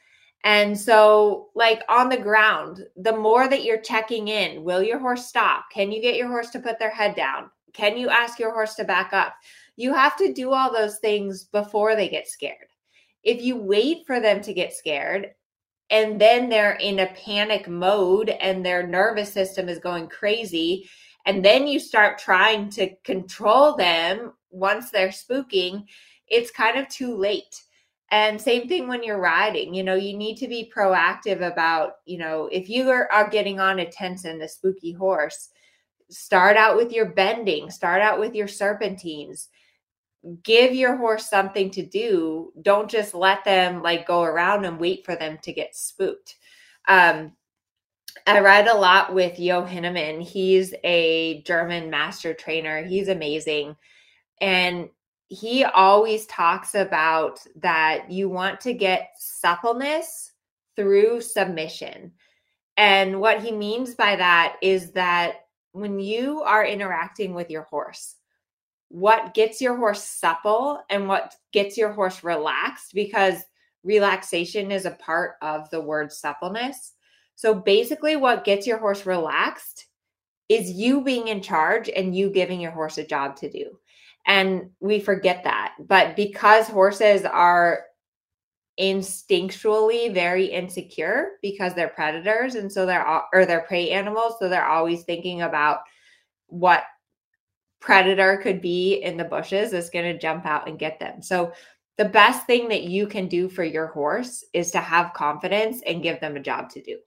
And 0.45 0.79
so, 0.79 1.49
like 1.55 1.83
on 1.89 2.09
the 2.09 2.17
ground, 2.17 2.87
the 2.97 3.17
more 3.17 3.49
that 3.49 3.65
you're 3.65 3.81
checking 3.81 4.29
in, 4.29 4.63
will 4.63 4.83
your 4.83 4.99
horse 4.99 5.27
stop? 5.27 5.65
Can 5.73 5.91
you 5.91 6.01
get 6.01 6.17
your 6.17 6.29
horse 6.29 6.51
to 6.51 6.61
put 6.61 6.79
their 6.79 6.91
head 6.91 7.17
down? 7.17 7.51
Can 7.73 7.97
you 7.97 8.09
ask 8.09 8.39
your 8.39 8.53
horse 8.53 8.75
to 8.77 8.85
back 8.85 9.13
up? 9.13 9.35
You 9.77 9.93
have 9.93 10.17
to 10.17 10.33
do 10.33 10.53
all 10.53 10.73
those 10.73 10.99
things 11.01 11.45
before 11.45 11.97
they 11.97 12.09
get 12.09 12.29
scared. 12.29 12.69
If 13.25 13.43
you 13.43 13.57
wait 13.57 14.07
for 14.07 14.21
them 14.21 14.41
to 14.43 14.55
get 14.55 14.73
scared 14.73 15.35
and 15.91 16.21
then 16.21 16.49
they're 16.49 16.75
in 16.75 17.01
a 17.01 17.15
panic 17.25 17.69
mode 17.69 18.29
and 18.29 18.65
their 18.65 18.87
nervous 18.87 19.33
system 19.33 19.69
is 19.69 19.79
going 19.79 20.09
crazy, 20.09 20.89
and 21.27 21.45
then 21.45 21.67
you 21.67 21.79
start 21.79 22.19
trying 22.19 22.71
to 22.71 22.95
control 23.05 23.77
them 23.77 24.33
once 24.51 24.91
they're 24.91 25.09
spooking, 25.09 25.85
it's 26.27 26.51
kind 26.51 26.79
of 26.79 26.89
too 26.89 27.15
late 27.15 27.63
and 28.11 28.41
same 28.41 28.69
thing 28.69 28.89
when 28.89 29.03
you're 29.03 29.21
riding, 29.21 29.75
you 29.75 29.83
know, 29.83 29.95
you 29.95 30.17
need 30.17 30.37
to 30.37 30.49
be 30.49 30.73
proactive 30.75 31.43
about, 31.43 31.97
you 32.07 32.17
know, 32.17 32.49
if 32.51 32.69
you 32.69 32.89
are, 32.89 33.11
are 33.13 33.29
getting 33.29 33.61
on 33.61 33.81
a 33.81 33.91
tense 33.91 34.25
and 34.25 34.41
a 34.41 34.49
spooky 34.49 34.93
horse, 34.93 35.51
start 36.09 36.57
out 36.57 36.77
with 36.77 36.91
your 36.91 37.13
bending, 37.13 37.71
start 37.71 38.01
out 38.01 38.19
with 38.19 38.35
your 38.35 38.49
serpentines. 38.49 39.49
Give 40.43 40.75
your 40.75 40.97
horse 40.97 41.29
something 41.29 41.71
to 41.71 41.85
do. 41.85 42.53
Don't 42.63 42.91
just 42.91 43.15
let 43.15 43.45
them 43.45 43.83
like 43.83 44.07
go 44.07 44.23
around 44.23 44.65
and 44.65 44.81
wait 44.81 45.05
for 45.05 45.17
them 45.17 45.39
to 45.43 45.53
get 45.53 45.77
spooked. 45.77 46.37
Um, 46.87 47.33
I 48.27 48.41
ride 48.41 48.67
a 48.67 48.75
lot 48.75 49.15
with 49.15 49.37
Jo 49.37 49.63
Hinnemann. 49.63 50.21
He's 50.21 50.75
a 50.85 51.43
German 51.43 51.89
master 51.89 52.35
trainer. 52.35 52.85
He's 52.85 53.09
amazing. 53.09 53.77
And 54.41 54.89
he 55.29 55.65
always 55.65 56.27
talks 56.27 56.75
about 56.75 57.41
that 57.57 58.11
you 58.11 58.29
want 58.29 58.61
to 58.63 58.73
get 58.73 59.11
suppleness 59.19 60.33
through 60.75 61.21
submission. 61.21 62.13
And 62.77 63.21
what 63.21 63.43
he 63.43 63.53
means 63.53 63.95
by 63.95 64.17
that 64.17 64.57
is 64.63 64.93
that 64.93 65.47
when 65.73 65.99
you 65.99 66.43
are 66.43 66.65
interacting 66.65 67.35
with 67.35 67.51
your 67.51 67.63
horse, 67.63 68.17
what 68.89 69.35
gets 69.35 69.61
your 69.61 69.77
horse 69.77 70.03
supple 70.03 70.81
and 70.91 71.09
what 71.09 71.35
gets 71.53 71.77
your 71.77 71.93
horse 71.93 72.25
relaxed, 72.25 72.93
because 72.95 73.43
relaxation 73.85 74.71
is 74.71 74.87
a 74.87 74.93
part 74.93 75.35
of 75.43 75.69
the 75.71 75.81
word 75.81 76.13
suppleness. 76.13 76.95
So 77.35 77.55
basically, 77.55 78.17
what 78.17 78.45
gets 78.45 78.67
your 78.67 78.79
horse 78.79 79.07
relaxed 79.07 79.87
is 80.49 80.71
you 80.71 81.03
being 81.03 81.29
in 81.29 81.43
charge 81.43 81.89
and 81.89 82.17
you 82.17 82.31
giving 82.31 82.61
your 82.61 82.73
horse 82.73 82.99
a 82.99 83.07
job 83.07 83.37
to 83.37 83.51
do. 83.51 83.79
And 84.27 84.71
we 84.81 84.99
forget 85.01 85.45
that. 85.45 85.75
But 85.79 86.17
because 86.17 86.67
horses 86.67 87.25
are 87.25 87.85
instinctually 88.81 90.13
very 90.15 90.47
insecure 90.47 91.31
because 91.43 91.75
they're 91.75 91.89
predators 91.89 92.55
and 92.55 92.71
so 92.71 92.87
they're 92.87 93.05
all, 93.05 93.25
or 93.35 93.45
they're 93.45 93.63
prey 93.63 93.91
animals 93.91 94.35
so 94.39 94.49
they're 94.49 94.69
always 94.69 95.03
thinking 95.03 95.43
about 95.43 95.81
what 96.47 96.85
predator 97.81 98.39
could 98.43 98.61
be 98.61 98.97
in 98.97 99.17
the 99.17 99.25
bushes 99.25 99.73
is 99.73 99.91
going 99.91 100.05
to 100.05 100.19
jump 100.19 100.47
out 100.47 100.69
and 100.69 100.79
get 100.79 100.99
them 100.99 101.23
so 101.23 101.53
the 101.97 102.05
best 102.05 102.47
thing 102.47 102.69
that 102.69 102.85
you 102.85 103.07
can 103.07 103.27
do 103.27 103.49
for 103.49 103.65
your 103.65 103.89
horse 103.89 104.45
is 104.53 104.71
to 104.71 104.79
have 104.79 105.13
confidence 105.15 105.83
and 105.87 106.03
give 106.03 106.21
them 106.21 106.37
a 106.37 106.41
job 106.41 106.71
to 106.71 106.83
do 106.83 106.99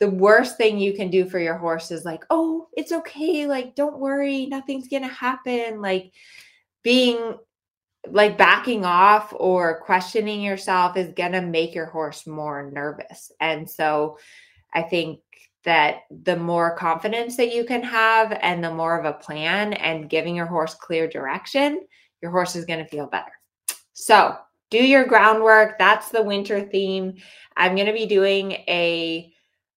the 0.00 0.10
worst 0.10 0.56
thing 0.56 0.78
you 0.78 0.94
can 0.94 1.10
do 1.10 1.28
for 1.28 1.38
your 1.38 1.56
horse 1.56 1.90
is 1.90 2.04
like 2.04 2.24
oh 2.30 2.66
it's 2.74 2.92
okay 2.92 3.46
like 3.46 3.74
don't 3.74 3.98
worry 3.98 4.46
nothing's 4.46 4.88
going 4.88 5.02
to 5.02 5.08
happen 5.08 5.80
like 5.80 6.12
being 6.82 7.36
like 8.08 8.36
backing 8.36 8.84
off 8.84 9.32
or 9.36 9.80
questioning 9.80 10.40
yourself 10.40 10.96
is 10.96 11.12
going 11.14 11.32
to 11.32 11.40
make 11.40 11.74
your 11.74 11.86
horse 11.86 12.26
more 12.26 12.70
nervous. 12.70 13.30
And 13.40 13.68
so 13.68 14.18
I 14.74 14.82
think 14.82 15.20
that 15.64 16.00
the 16.10 16.36
more 16.36 16.76
confidence 16.76 17.36
that 17.36 17.54
you 17.54 17.64
can 17.64 17.82
have 17.82 18.36
and 18.42 18.62
the 18.62 18.72
more 18.72 18.98
of 18.98 19.04
a 19.04 19.18
plan 19.18 19.72
and 19.74 20.10
giving 20.10 20.34
your 20.34 20.46
horse 20.46 20.74
clear 20.74 21.08
direction, 21.08 21.80
your 22.20 22.30
horse 22.30 22.56
is 22.56 22.64
going 22.64 22.80
to 22.80 22.90
feel 22.90 23.06
better. 23.06 23.32
So, 23.92 24.36
do 24.70 24.78
your 24.78 25.04
groundwork. 25.04 25.78
That's 25.78 26.08
the 26.08 26.22
winter 26.22 26.62
theme. 26.62 27.16
I'm 27.56 27.74
going 27.74 27.88
to 27.88 27.92
be 27.92 28.06
doing 28.06 28.52
a 28.52 29.30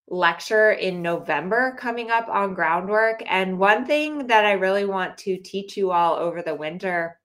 lecture 0.07 0.71
in 0.71 1.01
November 1.01 1.75
coming 1.77 2.11
up 2.11 2.29
on 2.29 2.53
groundwork. 2.53 3.21
And 3.27 3.59
one 3.59 3.85
thing 3.85 4.27
that 4.27 4.45
I 4.45 4.53
really 4.53 4.85
want 4.85 5.17
to 5.19 5.37
teach 5.37 5.75
you 5.75 5.91
all 5.91 6.15
over 6.15 6.41
the 6.41 6.55
winter 6.55 7.19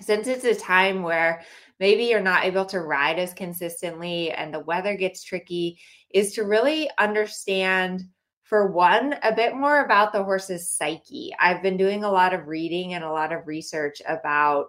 since 0.00 0.26
it's 0.26 0.44
a 0.44 0.54
time 0.54 1.02
where 1.02 1.42
maybe 1.78 2.04
you're 2.04 2.20
not 2.20 2.44
able 2.44 2.64
to 2.66 2.80
ride 2.80 3.18
as 3.18 3.34
consistently 3.34 4.30
and 4.30 4.52
the 4.52 4.60
weather 4.60 4.96
gets 4.96 5.22
tricky, 5.22 5.78
is 6.10 6.32
to 6.34 6.44
really 6.44 6.90
understand, 6.98 8.04
for 8.42 8.70
one, 8.70 9.14
a 9.22 9.34
bit 9.34 9.54
more 9.54 9.84
about 9.84 10.12
the 10.12 10.24
horse's 10.24 10.68
psyche. 10.68 11.32
I've 11.38 11.62
been 11.62 11.76
doing 11.76 12.04
a 12.04 12.10
lot 12.10 12.34
of 12.34 12.48
reading 12.48 12.94
and 12.94 13.04
a 13.04 13.12
lot 13.12 13.32
of 13.32 13.46
research 13.46 14.02
about 14.06 14.68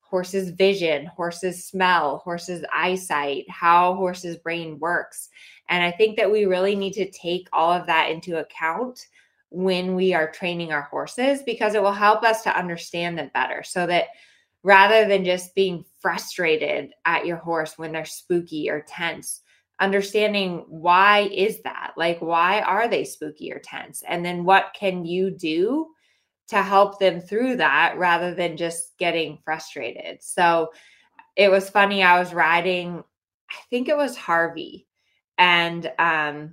horses' 0.00 0.50
vision, 0.50 1.06
horses' 1.06 1.64
smell, 1.64 2.18
horses' 2.18 2.64
eyesight, 2.72 3.48
how 3.48 3.94
horses' 3.94 4.36
brain 4.36 4.78
works. 4.78 5.30
And 5.68 5.82
I 5.82 5.90
think 5.90 6.18
that 6.18 6.30
we 6.30 6.44
really 6.44 6.74
need 6.74 6.92
to 6.94 7.10
take 7.10 7.48
all 7.52 7.72
of 7.72 7.86
that 7.86 8.10
into 8.10 8.38
account 8.38 9.06
when 9.52 9.94
we 9.94 10.14
are 10.14 10.30
training 10.30 10.72
our 10.72 10.82
horses 10.82 11.42
because 11.42 11.74
it 11.74 11.82
will 11.82 11.92
help 11.92 12.24
us 12.24 12.42
to 12.42 12.56
understand 12.56 13.18
them 13.18 13.30
better 13.34 13.62
so 13.62 13.86
that 13.86 14.06
rather 14.62 15.06
than 15.06 15.24
just 15.24 15.54
being 15.54 15.84
frustrated 16.00 16.92
at 17.04 17.26
your 17.26 17.36
horse 17.36 17.76
when 17.76 17.92
they're 17.92 18.04
spooky 18.04 18.70
or 18.70 18.84
tense 18.88 19.41
understanding 19.82 20.64
why 20.68 21.28
is 21.32 21.62
that? 21.62 21.92
Like 21.96 22.20
why 22.20 22.60
are 22.60 22.88
they 22.88 23.04
spooky 23.04 23.52
or 23.52 23.58
tense? 23.58 24.02
And 24.06 24.24
then 24.24 24.44
what 24.44 24.74
can 24.78 25.04
you 25.04 25.30
do 25.30 25.88
to 26.48 26.62
help 26.62 26.98
them 26.98 27.20
through 27.20 27.56
that 27.56 27.96
rather 27.98 28.34
than 28.34 28.56
just 28.56 28.96
getting 28.98 29.38
frustrated? 29.44 30.22
So 30.22 30.70
it 31.36 31.50
was 31.50 31.70
funny 31.70 32.02
i 32.02 32.18
was 32.18 32.34
riding 32.34 33.02
i 33.50 33.56
think 33.70 33.88
it 33.88 33.96
was 33.96 34.16
harvey 34.16 34.86
and 35.38 35.90
um 35.98 36.52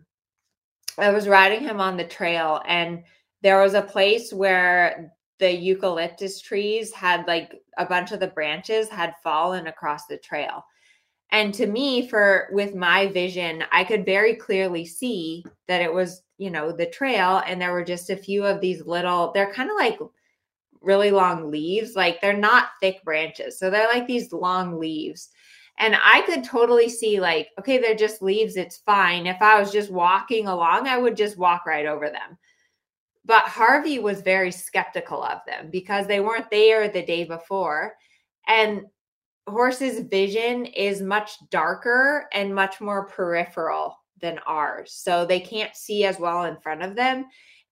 i 0.97 1.09
was 1.09 1.27
riding 1.27 1.61
him 1.61 1.81
on 1.81 1.97
the 1.97 2.03
trail 2.03 2.61
and 2.65 3.03
there 3.41 3.61
was 3.61 3.73
a 3.73 3.81
place 3.81 4.33
where 4.33 5.13
the 5.39 5.51
eucalyptus 5.51 6.41
trees 6.41 6.91
had 6.93 7.25
like 7.25 7.61
a 7.77 7.85
bunch 7.85 8.11
of 8.11 8.19
the 8.19 8.27
branches 8.27 8.89
had 8.89 9.15
fallen 9.23 9.67
across 9.67 10.05
the 10.05 10.17
trail. 10.17 10.65
And 11.31 11.53
to 11.53 11.67
me, 11.67 12.07
for 12.07 12.49
with 12.51 12.73
my 12.73 13.07
vision, 13.07 13.63
I 13.71 13.83
could 13.83 14.05
very 14.05 14.35
clearly 14.35 14.85
see 14.85 15.45
that 15.67 15.81
it 15.81 15.93
was, 15.93 16.23
you 16.37 16.49
know, 16.49 16.71
the 16.71 16.87
trail, 16.87 17.43
and 17.45 17.61
there 17.61 17.71
were 17.71 17.83
just 17.83 18.09
a 18.09 18.15
few 18.15 18.45
of 18.45 18.61
these 18.61 18.85
little, 18.85 19.31
they're 19.31 19.53
kind 19.53 19.69
of 19.69 19.77
like 19.77 19.99
really 20.81 21.11
long 21.11 21.51
leaves. 21.51 21.95
Like 21.95 22.21
they're 22.21 22.33
not 22.33 22.69
thick 22.81 23.03
branches. 23.03 23.59
So 23.59 23.69
they're 23.69 23.87
like 23.87 24.07
these 24.07 24.31
long 24.31 24.79
leaves. 24.79 25.29
And 25.77 25.95
I 26.03 26.21
could 26.21 26.43
totally 26.43 26.89
see, 26.89 27.19
like, 27.19 27.49
okay, 27.59 27.77
they're 27.77 27.95
just 27.95 28.21
leaves. 28.21 28.57
It's 28.57 28.77
fine. 28.77 29.27
If 29.27 29.41
I 29.41 29.59
was 29.59 29.71
just 29.71 29.91
walking 29.91 30.47
along, 30.47 30.87
I 30.87 30.97
would 30.97 31.15
just 31.15 31.37
walk 31.37 31.65
right 31.65 31.85
over 31.85 32.09
them. 32.09 32.37
But 33.23 33.43
Harvey 33.43 33.99
was 33.99 34.21
very 34.21 34.51
skeptical 34.51 35.23
of 35.23 35.39
them 35.45 35.69
because 35.69 36.07
they 36.07 36.19
weren't 36.19 36.49
there 36.49 36.89
the 36.89 37.05
day 37.05 37.23
before. 37.23 37.95
And 38.47 38.85
horses' 39.49 40.01
vision 40.01 40.65
is 40.65 41.01
much 41.01 41.31
darker 41.49 42.27
and 42.33 42.53
much 42.53 42.81
more 42.81 43.07
peripheral 43.07 43.95
than 44.21 44.39
ours. 44.45 44.93
So 44.93 45.25
they 45.25 45.39
can't 45.39 45.75
see 45.75 46.05
as 46.05 46.19
well 46.19 46.45
in 46.45 46.57
front 46.57 46.83
of 46.83 46.95
them 46.95 47.25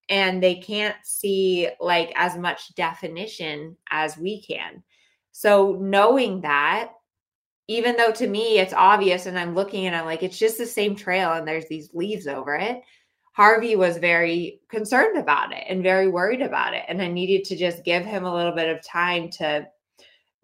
and 0.09 0.41
they 0.41 0.55
can't 0.55 0.95
see 1.03 1.69
like 1.79 2.11
as 2.15 2.37
much 2.37 2.73
definition 2.75 3.75
as 3.91 4.17
we 4.17 4.41
can. 4.41 4.83
So 5.31 5.77
knowing 5.79 6.41
that, 6.41 6.91
even 7.67 7.97
though 7.97 8.11
to 8.11 8.27
me 8.27 8.59
it's 8.59 8.73
obvious 8.73 9.25
and 9.25 9.37
I'm 9.37 9.55
looking 9.55 9.85
and 9.85 9.95
I'm 9.95 10.05
like, 10.05 10.23
it's 10.23 10.39
just 10.39 10.57
the 10.57 10.65
same 10.65 10.95
trail 10.95 11.33
and 11.33 11.47
there's 11.47 11.67
these 11.67 11.93
leaves 11.93 12.27
over 12.27 12.55
it. 12.55 12.81
Harvey 13.33 13.75
was 13.75 13.97
very 13.97 14.61
concerned 14.69 15.17
about 15.17 15.51
it 15.51 15.63
and 15.67 15.83
very 15.83 16.07
worried 16.07 16.41
about 16.41 16.73
it. 16.73 16.85
And 16.87 17.01
I 17.01 17.07
needed 17.07 17.43
to 17.45 17.55
just 17.55 17.83
give 17.83 18.03
him 18.03 18.23
a 18.23 18.33
little 18.33 18.53
bit 18.53 18.69
of 18.69 18.83
time 18.83 19.29
to 19.31 19.67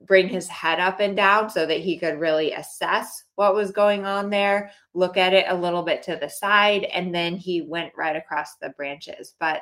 bring 0.05 0.27
his 0.27 0.48
head 0.48 0.79
up 0.79 1.00
and 1.00 1.15
down 1.15 1.50
so 1.50 1.65
that 1.65 1.79
he 1.79 1.98
could 1.98 2.19
really 2.19 2.51
assess 2.51 3.24
what 3.36 3.55
was 3.55 3.72
going 3.72 4.05
on 4.05 4.29
there, 4.29 4.72
look 4.93 5.17
at 5.17 5.33
it 5.33 5.45
a 5.48 5.55
little 5.57 5.83
bit 5.83 6.03
to 6.03 6.17
the 6.19 6.29
side, 6.29 6.83
and 6.86 7.13
then 7.13 7.36
he 7.36 7.62
went 7.62 7.93
right 7.95 8.15
across 8.15 8.55
the 8.55 8.69
branches. 8.69 9.36
But 9.39 9.62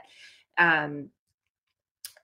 um, 0.58 1.10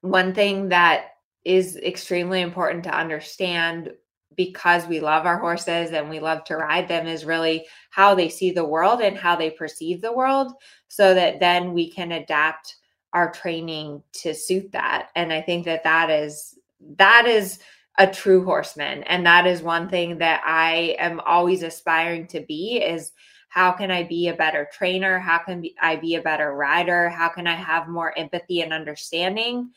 one 0.01 0.33
thing 0.33 0.69
that 0.69 1.11
is 1.45 1.77
extremely 1.77 2.41
important 2.41 2.83
to 2.83 2.95
understand 2.95 3.91
because 4.35 4.85
we 4.85 4.99
love 4.99 5.25
our 5.25 5.39
horses 5.39 5.91
and 5.91 6.09
we 6.09 6.19
love 6.19 6.43
to 6.43 6.57
ride 6.57 6.87
them 6.87 7.07
is 7.07 7.25
really 7.25 7.65
how 7.89 8.13
they 8.13 8.29
see 8.29 8.51
the 8.51 8.63
world 8.63 9.01
and 9.01 9.17
how 9.17 9.35
they 9.35 9.49
perceive 9.49 10.01
the 10.01 10.13
world 10.13 10.53
so 10.87 11.13
that 11.13 11.39
then 11.39 11.73
we 11.73 11.89
can 11.89 12.11
adapt 12.13 12.75
our 13.13 13.31
training 13.31 14.01
to 14.11 14.33
suit 14.33 14.71
that 14.71 15.09
and 15.15 15.33
i 15.33 15.41
think 15.41 15.65
that 15.65 15.83
that 15.83 16.09
is 16.09 16.59
that 16.97 17.25
is 17.25 17.59
a 17.97 18.07
true 18.07 18.43
horseman 18.45 19.03
and 19.03 19.25
that 19.25 19.47
is 19.47 19.61
one 19.61 19.89
thing 19.89 20.17
that 20.17 20.41
i 20.45 20.95
am 20.99 21.19
always 21.21 21.63
aspiring 21.63 22.27
to 22.27 22.41
be 22.41 22.77
is 22.77 23.11
how 23.49 23.71
can 23.71 23.89
i 23.89 24.03
be 24.03 24.27
a 24.27 24.35
better 24.35 24.67
trainer 24.71 25.19
how 25.19 25.37
can 25.39 25.63
i 25.81 25.95
be 25.95 26.15
a 26.15 26.21
better 26.21 26.53
rider 26.53 27.09
how 27.09 27.27
can 27.27 27.47
i 27.47 27.55
have 27.55 27.87
more 27.87 28.17
empathy 28.17 28.61
and 28.61 28.71
understanding 28.71 29.71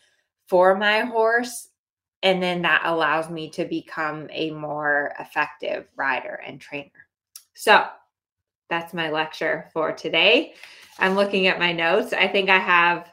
for 0.46 0.76
my 0.76 1.00
horse 1.00 1.70
and 2.22 2.42
then 2.42 2.62
that 2.62 2.82
allows 2.84 3.30
me 3.30 3.48
to 3.50 3.64
become 3.64 4.28
a 4.30 4.50
more 4.50 5.12
effective 5.18 5.86
rider 5.96 6.40
and 6.46 6.60
trainer. 6.60 6.90
So 7.54 7.84
that's 8.68 8.94
my 8.94 9.10
lecture 9.10 9.70
for 9.72 9.92
today. 9.92 10.54
I'm 10.98 11.14
looking 11.14 11.46
at 11.46 11.58
my 11.58 11.72
notes. 11.72 12.12
I 12.12 12.28
think 12.28 12.50
I 12.50 12.58
have 12.58 13.10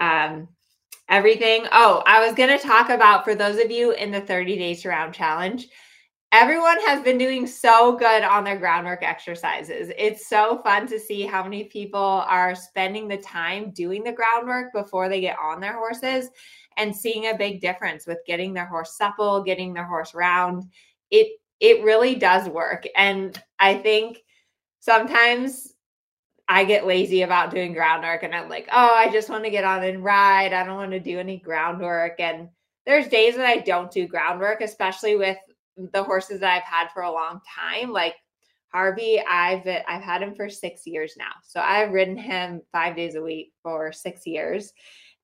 um, 0.00 0.48
everything. 1.08 1.66
Oh, 1.72 2.02
I 2.06 2.24
was 2.24 2.34
going 2.34 2.56
to 2.56 2.64
talk 2.64 2.88
about 2.88 3.24
for 3.24 3.34
those 3.34 3.58
of 3.58 3.70
you 3.70 3.92
in 3.92 4.10
the 4.10 4.20
30 4.20 4.56
days 4.56 4.82
to 4.82 4.88
round 4.88 5.14
challenge. 5.14 5.68
Everyone 6.32 6.80
has 6.86 7.00
been 7.02 7.16
doing 7.16 7.46
so 7.46 7.96
good 7.96 8.24
on 8.24 8.42
their 8.42 8.58
groundwork 8.58 9.04
exercises. 9.04 9.92
It's 9.96 10.28
so 10.28 10.60
fun 10.64 10.88
to 10.88 10.98
see 10.98 11.22
how 11.22 11.44
many 11.44 11.64
people 11.64 12.00
are 12.00 12.56
spending 12.56 13.06
the 13.06 13.18
time 13.18 13.70
doing 13.70 14.02
the 14.02 14.12
groundwork 14.12 14.72
before 14.72 15.08
they 15.08 15.20
get 15.20 15.38
on 15.38 15.60
their 15.60 15.74
horses 15.74 16.30
and 16.76 16.94
seeing 16.94 17.26
a 17.26 17.38
big 17.38 17.60
difference 17.60 18.06
with 18.06 18.18
getting 18.26 18.52
their 18.52 18.66
horse 18.66 18.96
supple, 18.96 19.44
getting 19.44 19.72
their 19.72 19.86
horse 19.86 20.12
round. 20.12 20.64
It 21.10 21.38
it 21.60 21.84
really 21.84 22.16
does 22.16 22.48
work. 22.48 22.84
And 22.96 23.40
I 23.60 23.74
think 23.76 24.18
sometimes 24.80 25.73
I 26.48 26.64
get 26.64 26.86
lazy 26.86 27.22
about 27.22 27.50
doing 27.50 27.72
groundwork 27.72 28.22
and 28.22 28.34
I'm 28.34 28.48
like, 28.48 28.68
oh, 28.70 28.94
I 28.94 29.10
just 29.10 29.30
want 29.30 29.44
to 29.44 29.50
get 29.50 29.64
on 29.64 29.82
and 29.82 30.04
ride. 30.04 30.52
I 30.52 30.64
don't 30.64 30.76
want 30.76 30.90
to 30.92 31.00
do 31.00 31.18
any 31.18 31.38
groundwork. 31.38 32.20
And 32.20 32.48
there's 32.84 33.08
days 33.08 33.36
that 33.36 33.46
I 33.46 33.58
don't 33.58 33.90
do 33.90 34.06
groundwork, 34.06 34.60
especially 34.60 35.16
with 35.16 35.38
the 35.76 36.02
horses 36.02 36.40
that 36.40 36.54
I've 36.54 36.62
had 36.62 36.88
for 36.92 37.02
a 37.02 37.12
long 37.12 37.40
time. 37.58 37.90
Like 37.90 38.14
Harvey, 38.72 39.20
I've 39.20 39.66
I've 39.66 40.02
had 40.02 40.22
him 40.22 40.34
for 40.34 40.48
six 40.48 40.86
years 40.86 41.14
now. 41.16 41.32
So 41.44 41.60
I've 41.60 41.92
ridden 41.92 42.16
him 42.16 42.60
five 42.72 42.94
days 42.94 43.14
a 43.14 43.22
week 43.22 43.52
for 43.62 43.92
six 43.92 44.26
years. 44.26 44.72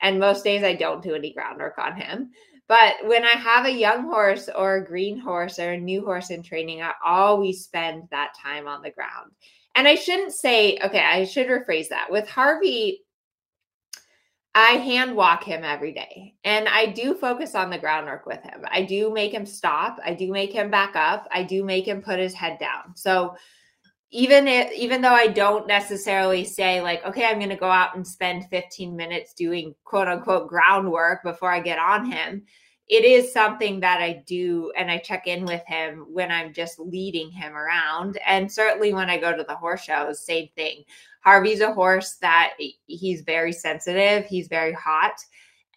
And 0.01 0.19
most 0.19 0.45
days 0.45 0.63
I 0.63 0.75
don't 0.75 1.03
do 1.03 1.15
any 1.15 1.35
groundwork 1.35 1.77
on 1.77 1.97
him. 1.97 2.31
But 2.69 2.95
when 3.05 3.25
I 3.25 3.31
have 3.31 3.67
a 3.67 3.73
young 3.73 4.05
horse 4.05 4.49
or 4.57 4.77
a 4.77 4.87
green 4.87 5.19
horse 5.19 5.59
or 5.59 5.73
a 5.73 5.77
new 5.77 6.05
horse 6.05 6.31
in 6.31 6.43
training, 6.43 6.81
I 6.81 6.93
always 7.05 7.65
spend 7.65 8.05
that 8.11 8.33
time 8.41 8.69
on 8.69 8.81
the 8.81 8.93
ground. 8.93 9.33
And 9.75 9.87
I 9.87 9.95
shouldn't 9.95 10.33
say, 10.33 10.79
okay, 10.85 11.01
I 11.01 11.25
should 11.25 11.47
rephrase 11.47 11.89
that. 11.89 12.11
With 12.11 12.29
Harvey, 12.29 13.03
I 14.55 14.73
hand 14.73 15.15
walk 15.15 15.45
him 15.45 15.63
every 15.63 15.93
day 15.93 16.35
and 16.43 16.69
I 16.69 16.87
do 16.87 17.15
focus 17.15 17.55
on 17.55 17.71
the 17.71 17.79
groundwork 17.79 18.27
with 18.27 18.43
him. 18.43 18.65
I 18.69 18.83
do 18.83 19.13
make 19.13 19.33
him 19.33 19.47
stop. 19.47 19.99
I 20.05 20.13
do 20.13 20.33
make 20.33 20.53
him 20.53 20.71
back 20.71 20.97
up. 20.97 21.29
I 21.33 21.45
do 21.45 21.63
make 21.65 21.87
him 21.87 22.03
put 22.03 22.19
his 22.19 22.35
head 22.35 22.59
down. 22.59 22.97
So 22.97 23.37
even 24.11 24.49
if 24.49 24.73
even 24.73 25.03
though 25.03 25.15
I 25.15 25.29
don't 25.29 25.69
necessarily 25.69 26.45
say 26.45 26.81
like, 26.81 27.05
okay, 27.05 27.27
I'm 27.27 27.39
going 27.39 27.51
to 27.51 27.57
go 27.57 27.71
out 27.71 27.95
and 27.95 28.05
spend 28.05 28.47
15 28.51 28.97
minutes 28.97 29.35
doing 29.35 29.73
quote 29.85 30.09
unquote 30.09 30.49
groundwork 30.49 31.23
before 31.23 31.53
I 31.53 31.61
get 31.61 31.79
on 31.79 32.11
him, 32.11 32.43
it 32.91 33.05
is 33.05 33.33
something 33.33 33.81
that 33.81 34.03
I 34.03 34.23
do 34.27 34.73
and 34.77 34.91
I 34.91 34.99
check 34.99 35.27
in 35.27 35.45
with 35.45 35.63
him 35.67 36.07
when 36.09 36.31
I'm 36.31 36.53
just 36.53 36.79
leading 36.79 37.31
him 37.31 37.55
around. 37.55 38.19
And 38.27 38.51
certainly 38.51 38.93
when 38.93 39.09
I 39.09 39.17
go 39.17 39.35
to 39.35 39.45
the 39.45 39.55
horse 39.55 39.85
shows, 39.85 40.25
same 40.25 40.49
thing. 40.57 40.83
Harvey's 41.23 41.61
a 41.61 41.73
horse 41.73 42.17
that 42.17 42.55
he's 42.87 43.21
very 43.23 43.53
sensitive, 43.53 44.27
he's 44.27 44.49
very 44.49 44.73
hot. 44.73 45.25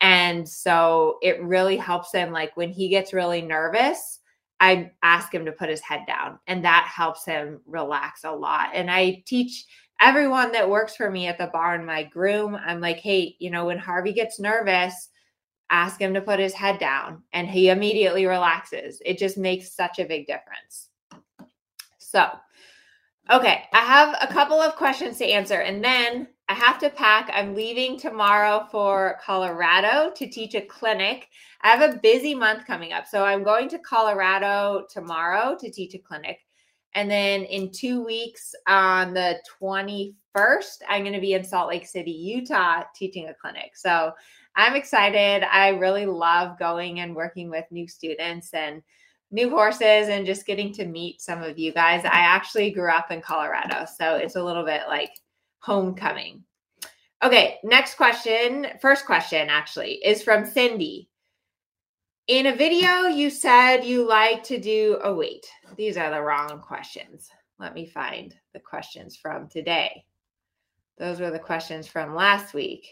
And 0.02 0.48
so 0.50 1.20
it 1.22 1.42
really 1.42 1.78
helps 1.78 2.12
him 2.12 2.32
like 2.32 2.58
when 2.58 2.72
he 2.72 2.90
gets 2.90 3.14
really 3.14 3.42
nervous 3.42 4.20
I 4.64 4.92
ask 5.02 5.34
him 5.34 5.44
to 5.44 5.52
put 5.52 5.68
his 5.68 5.82
head 5.82 6.06
down, 6.08 6.40
and 6.48 6.64
that 6.64 6.90
helps 6.90 7.26
him 7.26 7.60
relax 7.66 8.24
a 8.24 8.32
lot. 8.32 8.70
And 8.74 8.90
I 8.90 9.22
teach 9.26 9.66
everyone 10.00 10.54
that 10.54 10.70
works 10.70 10.96
for 10.96 11.12
me 11.12 11.28
at 11.28 11.38
the 11.38 11.48
barn, 11.48 11.86
my 11.86 12.04
groom, 12.04 12.56
I'm 12.56 12.80
like, 12.80 13.00
hey, 13.00 13.36
you 13.40 13.50
know, 13.50 13.66
when 13.66 13.78
Harvey 13.78 14.14
gets 14.14 14.40
nervous, 14.40 15.10
ask 15.70 16.00
him 16.00 16.14
to 16.14 16.22
put 16.22 16.40
his 16.40 16.54
head 16.54 16.80
down, 16.80 17.24
and 17.34 17.48
he 17.48 17.70
immediately 17.70 18.26
relaxes. 18.26 19.02
It 19.06 19.18
just 19.18 19.38
makes 19.38 19.74
such 19.74 20.00
a 20.00 20.06
big 20.06 20.28
difference. 20.28 20.90
So, 21.98 22.30
okay, 23.32 23.64
I 23.74 23.80
have 23.80 24.16
a 24.22 24.32
couple 24.32 24.62
of 24.62 24.76
questions 24.76 25.18
to 25.18 25.26
answer, 25.26 25.62
and 25.62 25.84
then 25.84 26.28
I 26.50 26.54
have 26.54 26.78
to 26.80 26.90
pack. 26.90 27.32
I'm 27.34 27.56
leaving 27.56 27.98
tomorrow 27.98 28.68
for 28.70 29.18
Colorado 29.24 30.12
to 30.16 30.28
teach 30.28 30.56
a 30.56 30.62
clinic. 30.62 31.30
I 31.62 31.70
have 31.70 31.90
a 31.90 31.98
busy 31.98 32.36
month 32.36 32.68
coming 32.68 32.92
up. 32.92 33.08
So 33.08 33.24
I'm 33.24 33.44
going 33.44 33.70
to 33.70 33.80
Colorado 33.80 34.86
tomorrow 34.90 35.58
to 35.60 35.72
teach 35.72 35.96
a 35.96 36.00
clinic. 36.00 36.40
And 36.96 37.10
then 37.10 37.46
in 37.46 37.72
two 37.72 38.04
weeks, 38.04 38.54
on 38.68 39.14
the 39.14 39.40
21st, 39.60 40.82
I'm 40.90 41.04
going 41.04 41.14
to 41.14 41.22
be 41.22 41.34
in 41.34 41.44
Salt 41.44 41.70
Lake 41.70 41.88
City, 41.88 42.12
Utah, 42.12 42.84
teaching 42.94 43.30
a 43.30 43.34
clinic. 43.34 43.76
So 43.76 44.12
I'm 44.56 44.76
excited. 44.76 45.44
I 45.44 45.70
really 45.70 46.06
love 46.06 46.60
going 46.60 47.00
and 47.00 47.16
working 47.16 47.50
with 47.50 47.66
new 47.72 47.88
students. 47.88 48.54
And 48.54 48.84
new 49.34 49.50
horses 49.50 50.10
and 50.10 50.28
just 50.28 50.46
getting 50.46 50.72
to 50.72 50.86
meet 50.86 51.20
some 51.20 51.42
of 51.42 51.58
you 51.58 51.74
guys. 51.74 52.06
I 52.06 52.20
actually 52.20 52.70
grew 52.70 52.90
up 52.90 53.12
in 53.12 53.20
Colorado, 53.20 53.86
so 53.98 54.16
it's 54.16 54.36
a 54.36 54.44
little 54.44 54.64
bit 54.64 54.84
like 54.88 55.10
homecoming. 55.60 56.44
Okay, 57.24 57.58
next 57.64 57.96
question, 57.96 58.68
first 58.80 59.06
question 59.06 59.50
actually, 59.50 59.94
is 60.06 60.22
from 60.22 60.46
Cindy. 60.46 61.10
In 62.28 62.48
a 62.48 62.56
video, 62.56 63.08
you 63.08 63.30
said 63.30 63.84
you 63.84 64.08
like 64.08 64.44
to 64.44 64.60
do, 64.60 65.00
oh, 65.04 65.16
wait, 65.16 65.46
these 65.76 65.98
are 65.98 66.12
the 66.12 66.22
wrong 66.22 66.62
questions. 66.62 67.30
Let 67.60 67.74
me 67.74 67.88
find 67.88 68.36
the 68.54 68.60
questions 68.60 69.18
from 69.18 69.50
today. 69.50 70.06
Those 71.00 71.20
were 71.20 71.32
the 71.32 71.40
questions 71.40 71.88
from 71.88 72.16
last 72.16 72.54
week. 72.54 72.88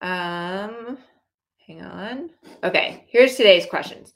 Um, 0.00 0.98
hang 1.76 1.86
on. 1.86 2.30
Okay, 2.64 3.04
here's 3.08 3.36
today's 3.36 3.66
questions. 3.66 4.12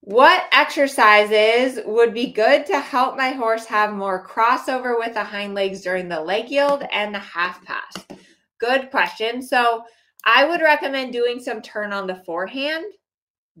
What 0.00 0.44
exercises 0.52 1.80
would 1.84 2.14
be 2.14 2.32
good 2.32 2.64
to 2.66 2.80
help 2.80 3.16
my 3.16 3.30
horse 3.30 3.66
have 3.66 3.92
more 3.92 4.26
crossover 4.26 4.98
with 4.98 5.14
the 5.14 5.24
hind 5.24 5.54
legs 5.54 5.82
during 5.82 6.08
the 6.08 6.20
leg 6.20 6.48
yield 6.48 6.84
and 6.92 7.14
the 7.14 7.18
half 7.18 7.62
pass? 7.64 7.94
Good 8.58 8.90
question. 8.90 9.42
So, 9.42 9.84
I 10.24 10.44
would 10.44 10.60
recommend 10.60 11.12
doing 11.12 11.40
some 11.40 11.62
turn 11.62 11.92
on 11.92 12.06
the 12.06 12.22
forehand. 12.26 12.84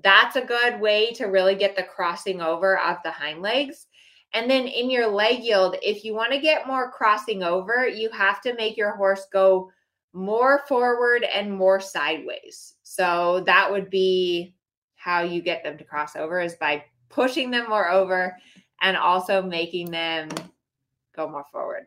That's 0.02 0.36
a 0.36 0.44
good 0.44 0.80
way 0.80 1.12
to 1.12 1.26
really 1.26 1.54
get 1.54 1.76
the 1.76 1.84
crossing 1.84 2.40
over 2.40 2.78
of 2.78 2.96
the 3.04 3.10
hind 3.10 3.42
legs. 3.42 3.86
And 4.34 4.50
then 4.50 4.66
in 4.66 4.90
your 4.90 5.06
leg 5.06 5.42
yield, 5.42 5.76
if 5.82 6.04
you 6.04 6.14
want 6.14 6.32
to 6.32 6.40
get 6.40 6.66
more 6.66 6.90
crossing 6.90 7.42
over, 7.42 7.86
you 7.86 8.10
have 8.10 8.40
to 8.42 8.54
make 8.54 8.76
your 8.76 8.96
horse 8.96 9.26
go 9.32 9.70
more 10.12 10.62
forward 10.68 11.24
and 11.24 11.52
more 11.52 11.80
sideways. 11.80 12.74
So 12.98 13.44
that 13.46 13.70
would 13.70 13.90
be 13.90 14.56
how 14.96 15.22
you 15.22 15.40
get 15.40 15.62
them 15.62 15.78
to 15.78 15.84
cross 15.84 16.16
over 16.16 16.40
is 16.40 16.56
by 16.56 16.84
pushing 17.10 17.48
them 17.52 17.68
more 17.68 17.88
over 17.88 18.36
and 18.82 18.96
also 18.96 19.40
making 19.40 19.92
them 19.92 20.28
go 21.14 21.28
more 21.28 21.44
forward. 21.52 21.86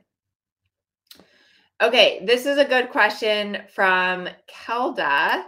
Okay, 1.82 2.24
this 2.26 2.46
is 2.46 2.58
a 2.58 2.66
good 2.66 2.92
question 2.92 3.58
from 3.74 4.30
Kelda. 4.48 5.44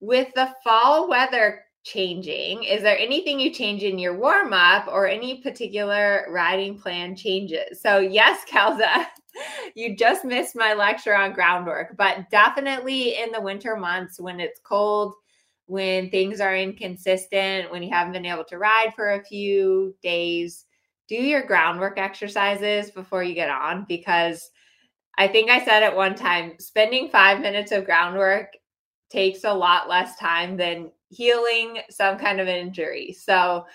With 0.00 0.32
the 0.34 0.54
fall 0.64 1.10
weather 1.10 1.62
changing, 1.84 2.64
is 2.64 2.82
there 2.82 2.98
anything 2.98 3.40
you 3.40 3.52
change 3.52 3.82
in 3.82 3.98
your 3.98 4.16
warm 4.16 4.52
up 4.52 4.86
or 4.88 5.06
any 5.06 5.40
particular 5.40 6.26
riding 6.30 6.78
plan 6.78 7.16
changes? 7.16 7.80
So, 7.80 7.98
yes, 7.98 8.44
Kelda, 8.46 9.06
you 9.74 9.96
just 9.96 10.24
missed 10.24 10.54
my 10.56 10.74
lecture 10.74 11.14
on 11.14 11.32
groundwork, 11.32 11.96
but 11.96 12.30
definitely 12.30 13.16
in 13.20 13.32
the 13.32 13.40
winter 13.40 13.76
months 13.76 14.20
when 14.20 14.40
it's 14.40 14.60
cold, 14.60 15.14
when 15.66 16.10
things 16.10 16.40
are 16.40 16.56
inconsistent, 16.56 17.70
when 17.70 17.82
you 17.82 17.90
haven't 17.90 18.12
been 18.12 18.26
able 18.26 18.44
to 18.44 18.58
ride 18.58 18.92
for 18.94 19.12
a 19.12 19.24
few 19.24 19.94
days, 20.02 20.66
do 21.08 21.16
your 21.16 21.42
groundwork 21.42 21.98
exercises 21.98 22.90
before 22.90 23.22
you 23.22 23.34
get 23.34 23.50
on 23.50 23.84
because 23.88 24.50
I 25.18 25.28
think 25.28 25.50
I 25.50 25.64
said 25.64 25.82
at 25.82 25.94
one 25.94 26.14
time, 26.14 26.54
spending 26.58 27.10
five 27.10 27.40
minutes 27.40 27.72
of 27.72 27.84
groundwork 27.84 28.52
takes 29.10 29.44
a 29.44 29.52
lot 29.52 29.88
less 29.88 30.16
time 30.16 30.56
than 30.56 30.90
healing 31.12 31.80
some 31.90 32.18
kind 32.18 32.40
of 32.40 32.48
injury. 32.48 33.12
So 33.18 33.66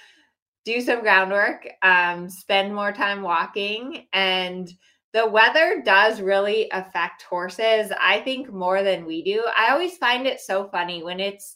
do 0.65 0.81
some 0.81 1.01
groundwork, 1.01 1.67
um, 1.81 2.29
spend 2.29 2.75
more 2.75 2.91
time 2.91 3.21
walking, 3.21 4.07
and 4.11 4.69
the 5.13 5.25
weather 5.25 5.81
does 5.85 6.19
really 6.19 6.67
affect 6.71 7.23
horses, 7.23 7.91
I 7.99 8.19
think, 8.19 8.51
more 8.51 8.83
than 8.83 9.05
we 9.05 9.23
do. 9.23 9.43
I 9.57 9.71
always 9.71 9.97
find 9.97 10.27
it 10.27 10.41
so 10.41 10.67
funny 10.67 11.03
when 11.03 11.19
it's 11.19 11.55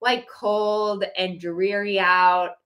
like 0.00 0.26
cold 0.28 1.04
and 1.16 1.40
dreary 1.40 2.00
out. 2.00 2.56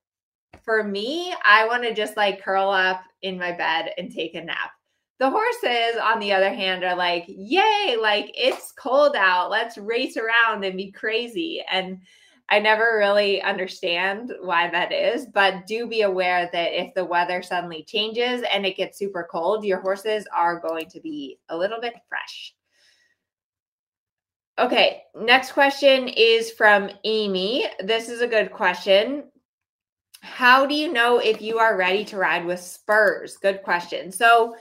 For 0.64 0.83
me, 0.83 1.35
I 1.44 1.66
want 1.66 1.83
to 1.83 1.92
just 1.92 2.16
like 2.16 2.42
curl 2.42 2.70
up 2.70 3.03
in 3.20 3.38
my 3.38 3.53
bed 3.53 3.90
and 3.98 4.11
take 4.11 4.35
a 4.35 4.42
nap. 4.42 4.70
The 5.18 5.31
horses, 5.31 6.01
on 6.03 6.18
the 6.18 6.33
other 6.33 6.53
hand, 6.53 6.85
are 6.85 6.96
like, 6.96 7.25
yay, 7.29 7.96
like 8.01 8.33
it's 8.35 8.72
cold 8.72 9.14
out. 9.14 9.51
Let's 9.51 9.79
race 9.79 10.16
around 10.16 10.64
and 10.64 10.77
be 10.77 10.90
crazy. 10.90 11.62
And 11.70 11.98
I 12.48 12.59
never 12.59 12.98
really 12.98 13.40
understand 13.40 14.33
why 14.42 14.68
that 14.70 14.92
is, 14.92 15.26
but 15.26 15.66
do 15.66 15.87
be 15.87 16.02
aware 16.02 16.50
that 16.52 16.78
if 16.78 16.92
the 16.94 17.05
weather 17.05 17.42
suddenly 17.42 17.83
changes 17.85 18.42
and 18.52 18.66
it 18.66 18.76
gets 18.76 18.98
super 18.98 19.26
cold, 19.31 19.64
your 19.64 19.81
horses 19.81 20.26
are 20.35 20.61
going 20.61 20.87
to 20.90 21.00
be 21.00 21.38
a 21.48 21.57
little 21.57 21.81
bit 21.81 21.94
fresh. 22.09 22.55
Okay, 24.59 25.05
next 25.14 25.52
question 25.52 26.09
is 26.09 26.50
from 26.50 26.90
Amy. 27.05 27.66
This 27.81 28.11
is 28.11 28.20
a 28.20 28.26
good 28.26 28.52
question. 28.52 29.24
How 30.20 30.66
do 30.66 30.74
you 30.74 30.92
know 30.92 31.18
if 31.18 31.40
you 31.40 31.59
are 31.59 31.76
ready 31.76 32.05
to 32.07 32.18
ride 32.18 32.44
with 32.44 32.61
spurs? 32.61 33.38
Good 33.38 33.62
question. 33.62 34.12
So, 34.12 34.55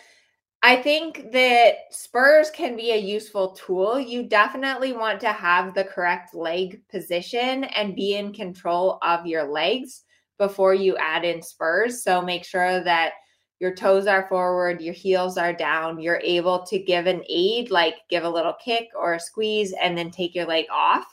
I 0.63 0.75
think 0.75 1.31
that 1.31 1.75
spurs 1.89 2.51
can 2.51 2.75
be 2.75 2.91
a 2.91 2.97
useful 2.97 3.53
tool. 3.53 3.99
You 3.99 4.23
definitely 4.23 4.93
want 4.93 5.19
to 5.21 5.31
have 5.31 5.73
the 5.73 5.83
correct 5.83 6.35
leg 6.35 6.81
position 6.87 7.63
and 7.63 7.95
be 7.95 8.15
in 8.15 8.31
control 8.31 8.99
of 9.01 9.25
your 9.25 9.43
legs 9.43 10.03
before 10.37 10.75
you 10.75 10.95
add 10.97 11.25
in 11.25 11.41
spurs. 11.41 12.03
So 12.03 12.21
make 12.21 12.45
sure 12.45 12.83
that 12.83 13.13
your 13.59 13.73
toes 13.73 14.05
are 14.05 14.27
forward, 14.27 14.81
your 14.81 14.93
heels 14.93 15.37
are 15.37 15.53
down, 15.53 15.99
you're 15.99 16.21
able 16.23 16.63
to 16.65 16.79
give 16.79 17.05
an 17.07 17.23
aid, 17.29 17.71
like 17.71 17.95
give 18.09 18.23
a 18.23 18.29
little 18.29 18.55
kick 18.63 18.87
or 18.95 19.15
a 19.15 19.19
squeeze, 19.19 19.73
and 19.79 19.97
then 19.97 20.09
take 20.11 20.33
your 20.35 20.45
leg 20.45 20.65
off, 20.71 21.05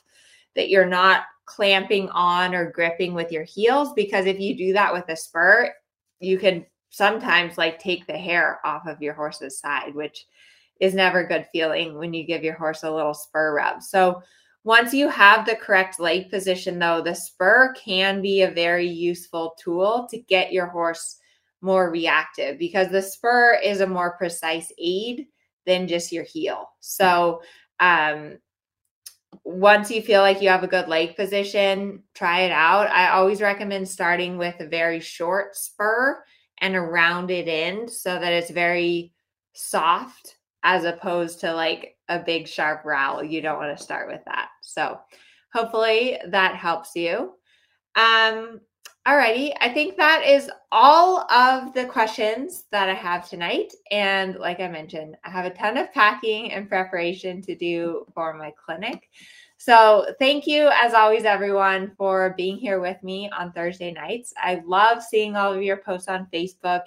that 0.56 0.70
you're 0.70 0.87
not 0.87 1.24
clamping 1.44 2.08
on 2.11 2.54
or 2.54 2.70
gripping 2.70 3.14
with 3.14 3.32
your 3.32 3.44
heels. 3.44 3.92
Because 3.94 4.26
if 4.26 4.40
you 4.40 4.56
do 4.56 4.72
that 4.74 4.92
with 4.92 5.08
a 5.08 5.16
spur, 5.16 5.72
you 6.20 6.38
can 6.38 6.66
sometimes 6.98 7.56
like 7.56 7.78
take 7.78 8.06
the 8.06 8.18
hair 8.18 8.61
off 8.64 8.87
of 8.87 9.00
your 9.00 9.14
horse's 9.14 9.58
side, 9.58 9.94
which 9.94 10.26
is 10.80 10.94
never 10.94 11.20
a 11.20 11.28
good 11.28 11.46
feeling 11.52 11.96
when 11.96 12.12
you 12.12 12.26
give 12.26 12.42
your 12.42 12.56
horse 12.56 12.82
a 12.82 12.90
little 12.90 13.14
spur 13.14 13.54
rub. 13.54 13.82
So 13.82 14.20
once 14.64 14.92
you 14.92 15.08
have 15.08 15.46
the 15.46 15.54
correct 15.54 16.00
leg 16.00 16.28
position 16.28 16.78
though, 16.78 17.00
the 17.00 17.14
spur 17.14 17.72
can 17.74 18.20
be 18.20 18.42
a 18.42 18.50
very 18.50 18.87
useful 18.87 19.54
tool 19.62 20.08
to 20.11 20.18
get 20.18 20.52
your 20.52 20.66
horse 20.66 21.18
more 21.61 21.90
reactive 21.90 22.58
because 22.58 22.88
the 22.88 23.00
spur 23.00 23.58
is 23.64 23.80
a 23.80 23.87
more 23.87 24.16
precise 24.16 24.72
aid 24.78 25.26
than 25.66 25.87
just 25.87 26.12
your 26.12 26.24
heel. 26.24 26.68
So 26.80 27.42
um 27.78 28.38
once 29.44 29.90
you 29.90 30.02
feel 30.02 30.22
like 30.22 30.42
you 30.42 30.48
have 30.48 30.64
a 30.64 30.68
good 30.68 30.88
leg 30.88 31.14
position, 31.14 32.02
try 32.14 32.40
it 32.40 32.52
out. 32.52 32.90
I 32.90 33.11
always 33.11 33.40
recommend 33.40 33.88
starting 33.88 34.37
with 34.37 34.58
a 34.61 34.66
very 34.66 35.00
short 35.00 35.54
spur 35.54 36.22
and 36.61 36.75
a 36.75 36.81
rounded 36.81 37.49
end 37.49 37.90
so 37.90 38.18
that 38.18 38.33
it's 38.33 38.51
very 38.51 39.12
soft 39.53 40.37
as 40.62 40.85
opposed 40.85 41.40
to 41.40 41.53
like 41.53 41.97
a 42.09 42.18
big 42.18 42.49
sharp 42.49 42.85
rowel. 42.85 43.23
You 43.23 43.40
don't 43.40 43.59
want 43.59 43.77
to 43.77 43.83
start 43.83 44.09
with 44.09 44.25
that. 44.27 44.49
So 44.62 44.99
hopefully 45.53 46.18
that 46.29 46.57
helps 46.57 46.94
you. 46.94 47.35
Um, 47.97 48.61
Alrighty, 49.09 49.55
I 49.62 49.71
think 49.71 49.97
that 49.97 50.23
is 50.27 50.51
all 50.71 51.21
of 51.33 51.73
the 51.73 51.87
questions 51.87 52.64
that 52.73 52.90
I 52.90 52.94
have 52.94 53.27
tonight. 53.27 53.73
And 53.90 54.35
like 54.35 54.61
I 54.61 54.68
mentioned, 54.68 55.16
I 55.25 55.31
have 55.31 55.47
a 55.47 55.51
ton 55.51 55.79
of 55.79 55.90
packing 55.94 56.53
and 56.53 56.68
preparation 56.68 57.40
to 57.42 57.57
do 57.57 58.05
for 58.12 58.35
my 58.35 58.53
clinic. 58.62 59.09
So, 59.61 60.07
thank 60.21 60.47
you 60.47 60.71
as 60.73 60.94
always, 60.94 61.25
everyone, 61.25 61.90
for 61.99 62.33
being 62.37 62.57
here 62.57 62.81
with 62.81 63.03
me 63.03 63.29
on 63.37 63.51
Thursday 63.53 63.92
nights. 63.92 64.33
I 64.40 64.62
love 64.64 65.03
seeing 65.03 65.35
all 65.35 65.53
of 65.53 65.62
your 65.62 65.79
posts 65.79 66.09
on 66.09 66.29
Facebook. 66.33 66.83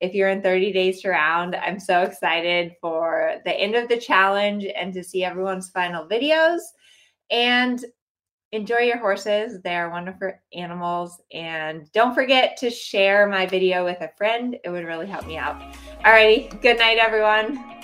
If 0.00 0.14
you're 0.14 0.28
in 0.30 0.40
30 0.40 0.72
days 0.72 1.00
to 1.02 1.10
round, 1.10 1.56
I'm 1.56 1.80
so 1.80 2.02
excited 2.02 2.76
for 2.80 3.40
the 3.44 3.52
end 3.52 3.74
of 3.74 3.88
the 3.88 3.98
challenge 3.98 4.64
and 4.64 4.94
to 4.94 5.02
see 5.02 5.24
everyone's 5.24 5.70
final 5.70 6.06
videos. 6.06 6.60
And 7.30 7.84
enjoy 8.52 8.80
your 8.80 8.98
horses. 8.98 9.60
They're 9.62 9.90
wonderful 9.90 10.32
animals. 10.52 11.20
And 11.32 11.90
don't 11.92 12.14
forget 12.14 12.56
to 12.58 12.70
share 12.70 13.26
my 13.26 13.46
video 13.46 13.84
with 13.84 14.00
a 14.00 14.10
friend. 14.16 14.56
It 14.62 14.70
would 14.70 14.84
really 14.84 15.06
help 15.08 15.26
me 15.26 15.38
out. 15.38 15.60
Alrighty, 16.04 16.60
good 16.62 16.78
night, 16.78 16.98
everyone. 16.98 17.81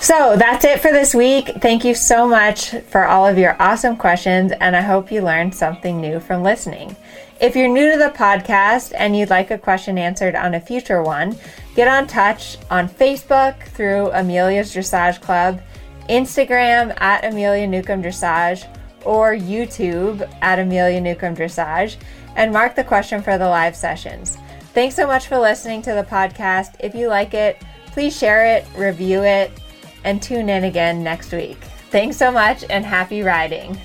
So 0.00 0.34
that's 0.34 0.64
it 0.64 0.80
for 0.80 0.90
this 0.90 1.14
week. 1.14 1.50
Thank 1.60 1.84
you 1.84 1.94
so 1.94 2.26
much 2.26 2.70
for 2.70 3.04
all 3.04 3.26
of 3.26 3.36
your 3.36 3.54
awesome 3.60 3.98
questions, 3.98 4.50
and 4.58 4.74
I 4.74 4.80
hope 4.80 5.12
you 5.12 5.20
learned 5.20 5.54
something 5.54 6.00
new 6.00 6.20
from 6.20 6.42
listening. 6.42 6.96
If 7.38 7.54
you're 7.54 7.68
new 7.68 7.92
to 7.92 7.98
the 7.98 8.10
podcast 8.16 8.94
and 8.96 9.14
you'd 9.14 9.28
like 9.28 9.50
a 9.50 9.58
question 9.58 9.98
answered 9.98 10.34
on 10.34 10.54
a 10.54 10.60
future 10.60 11.02
one, 11.02 11.36
get 11.76 11.86
on 11.86 12.06
touch 12.06 12.56
on 12.70 12.88
Facebook 12.88 13.62
through 13.68 14.10
Amelia's 14.12 14.74
Dressage 14.74 15.20
Club, 15.20 15.60
Instagram 16.08 16.98
at 16.98 17.22
Amelia 17.26 17.66
Newcomb 17.66 18.02
Dressage, 18.02 18.66
or 19.04 19.34
YouTube 19.34 20.26
at 20.40 20.58
Amelia 20.58 21.02
Newcomb 21.02 21.36
Dressage, 21.36 21.96
and 22.36 22.50
mark 22.50 22.74
the 22.74 22.84
question 22.84 23.22
for 23.22 23.36
the 23.36 23.48
live 23.48 23.76
sessions. 23.76 24.38
Thanks 24.72 24.96
so 24.96 25.06
much 25.06 25.26
for 25.26 25.38
listening 25.38 25.82
to 25.82 25.92
the 25.92 26.04
podcast. 26.04 26.76
If 26.80 26.94
you 26.94 27.08
like 27.08 27.34
it, 27.34 27.62
please 27.88 28.16
share 28.16 28.56
it, 28.56 28.64
review 28.76 29.24
it, 29.24 29.52
and 30.04 30.22
tune 30.22 30.48
in 30.48 30.64
again 30.64 31.02
next 31.02 31.32
week. 31.32 31.58
Thanks 31.90 32.16
so 32.16 32.30
much 32.30 32.64
and 32.70 32.84
happy 32.84 33.22
riding. 33.22 33.78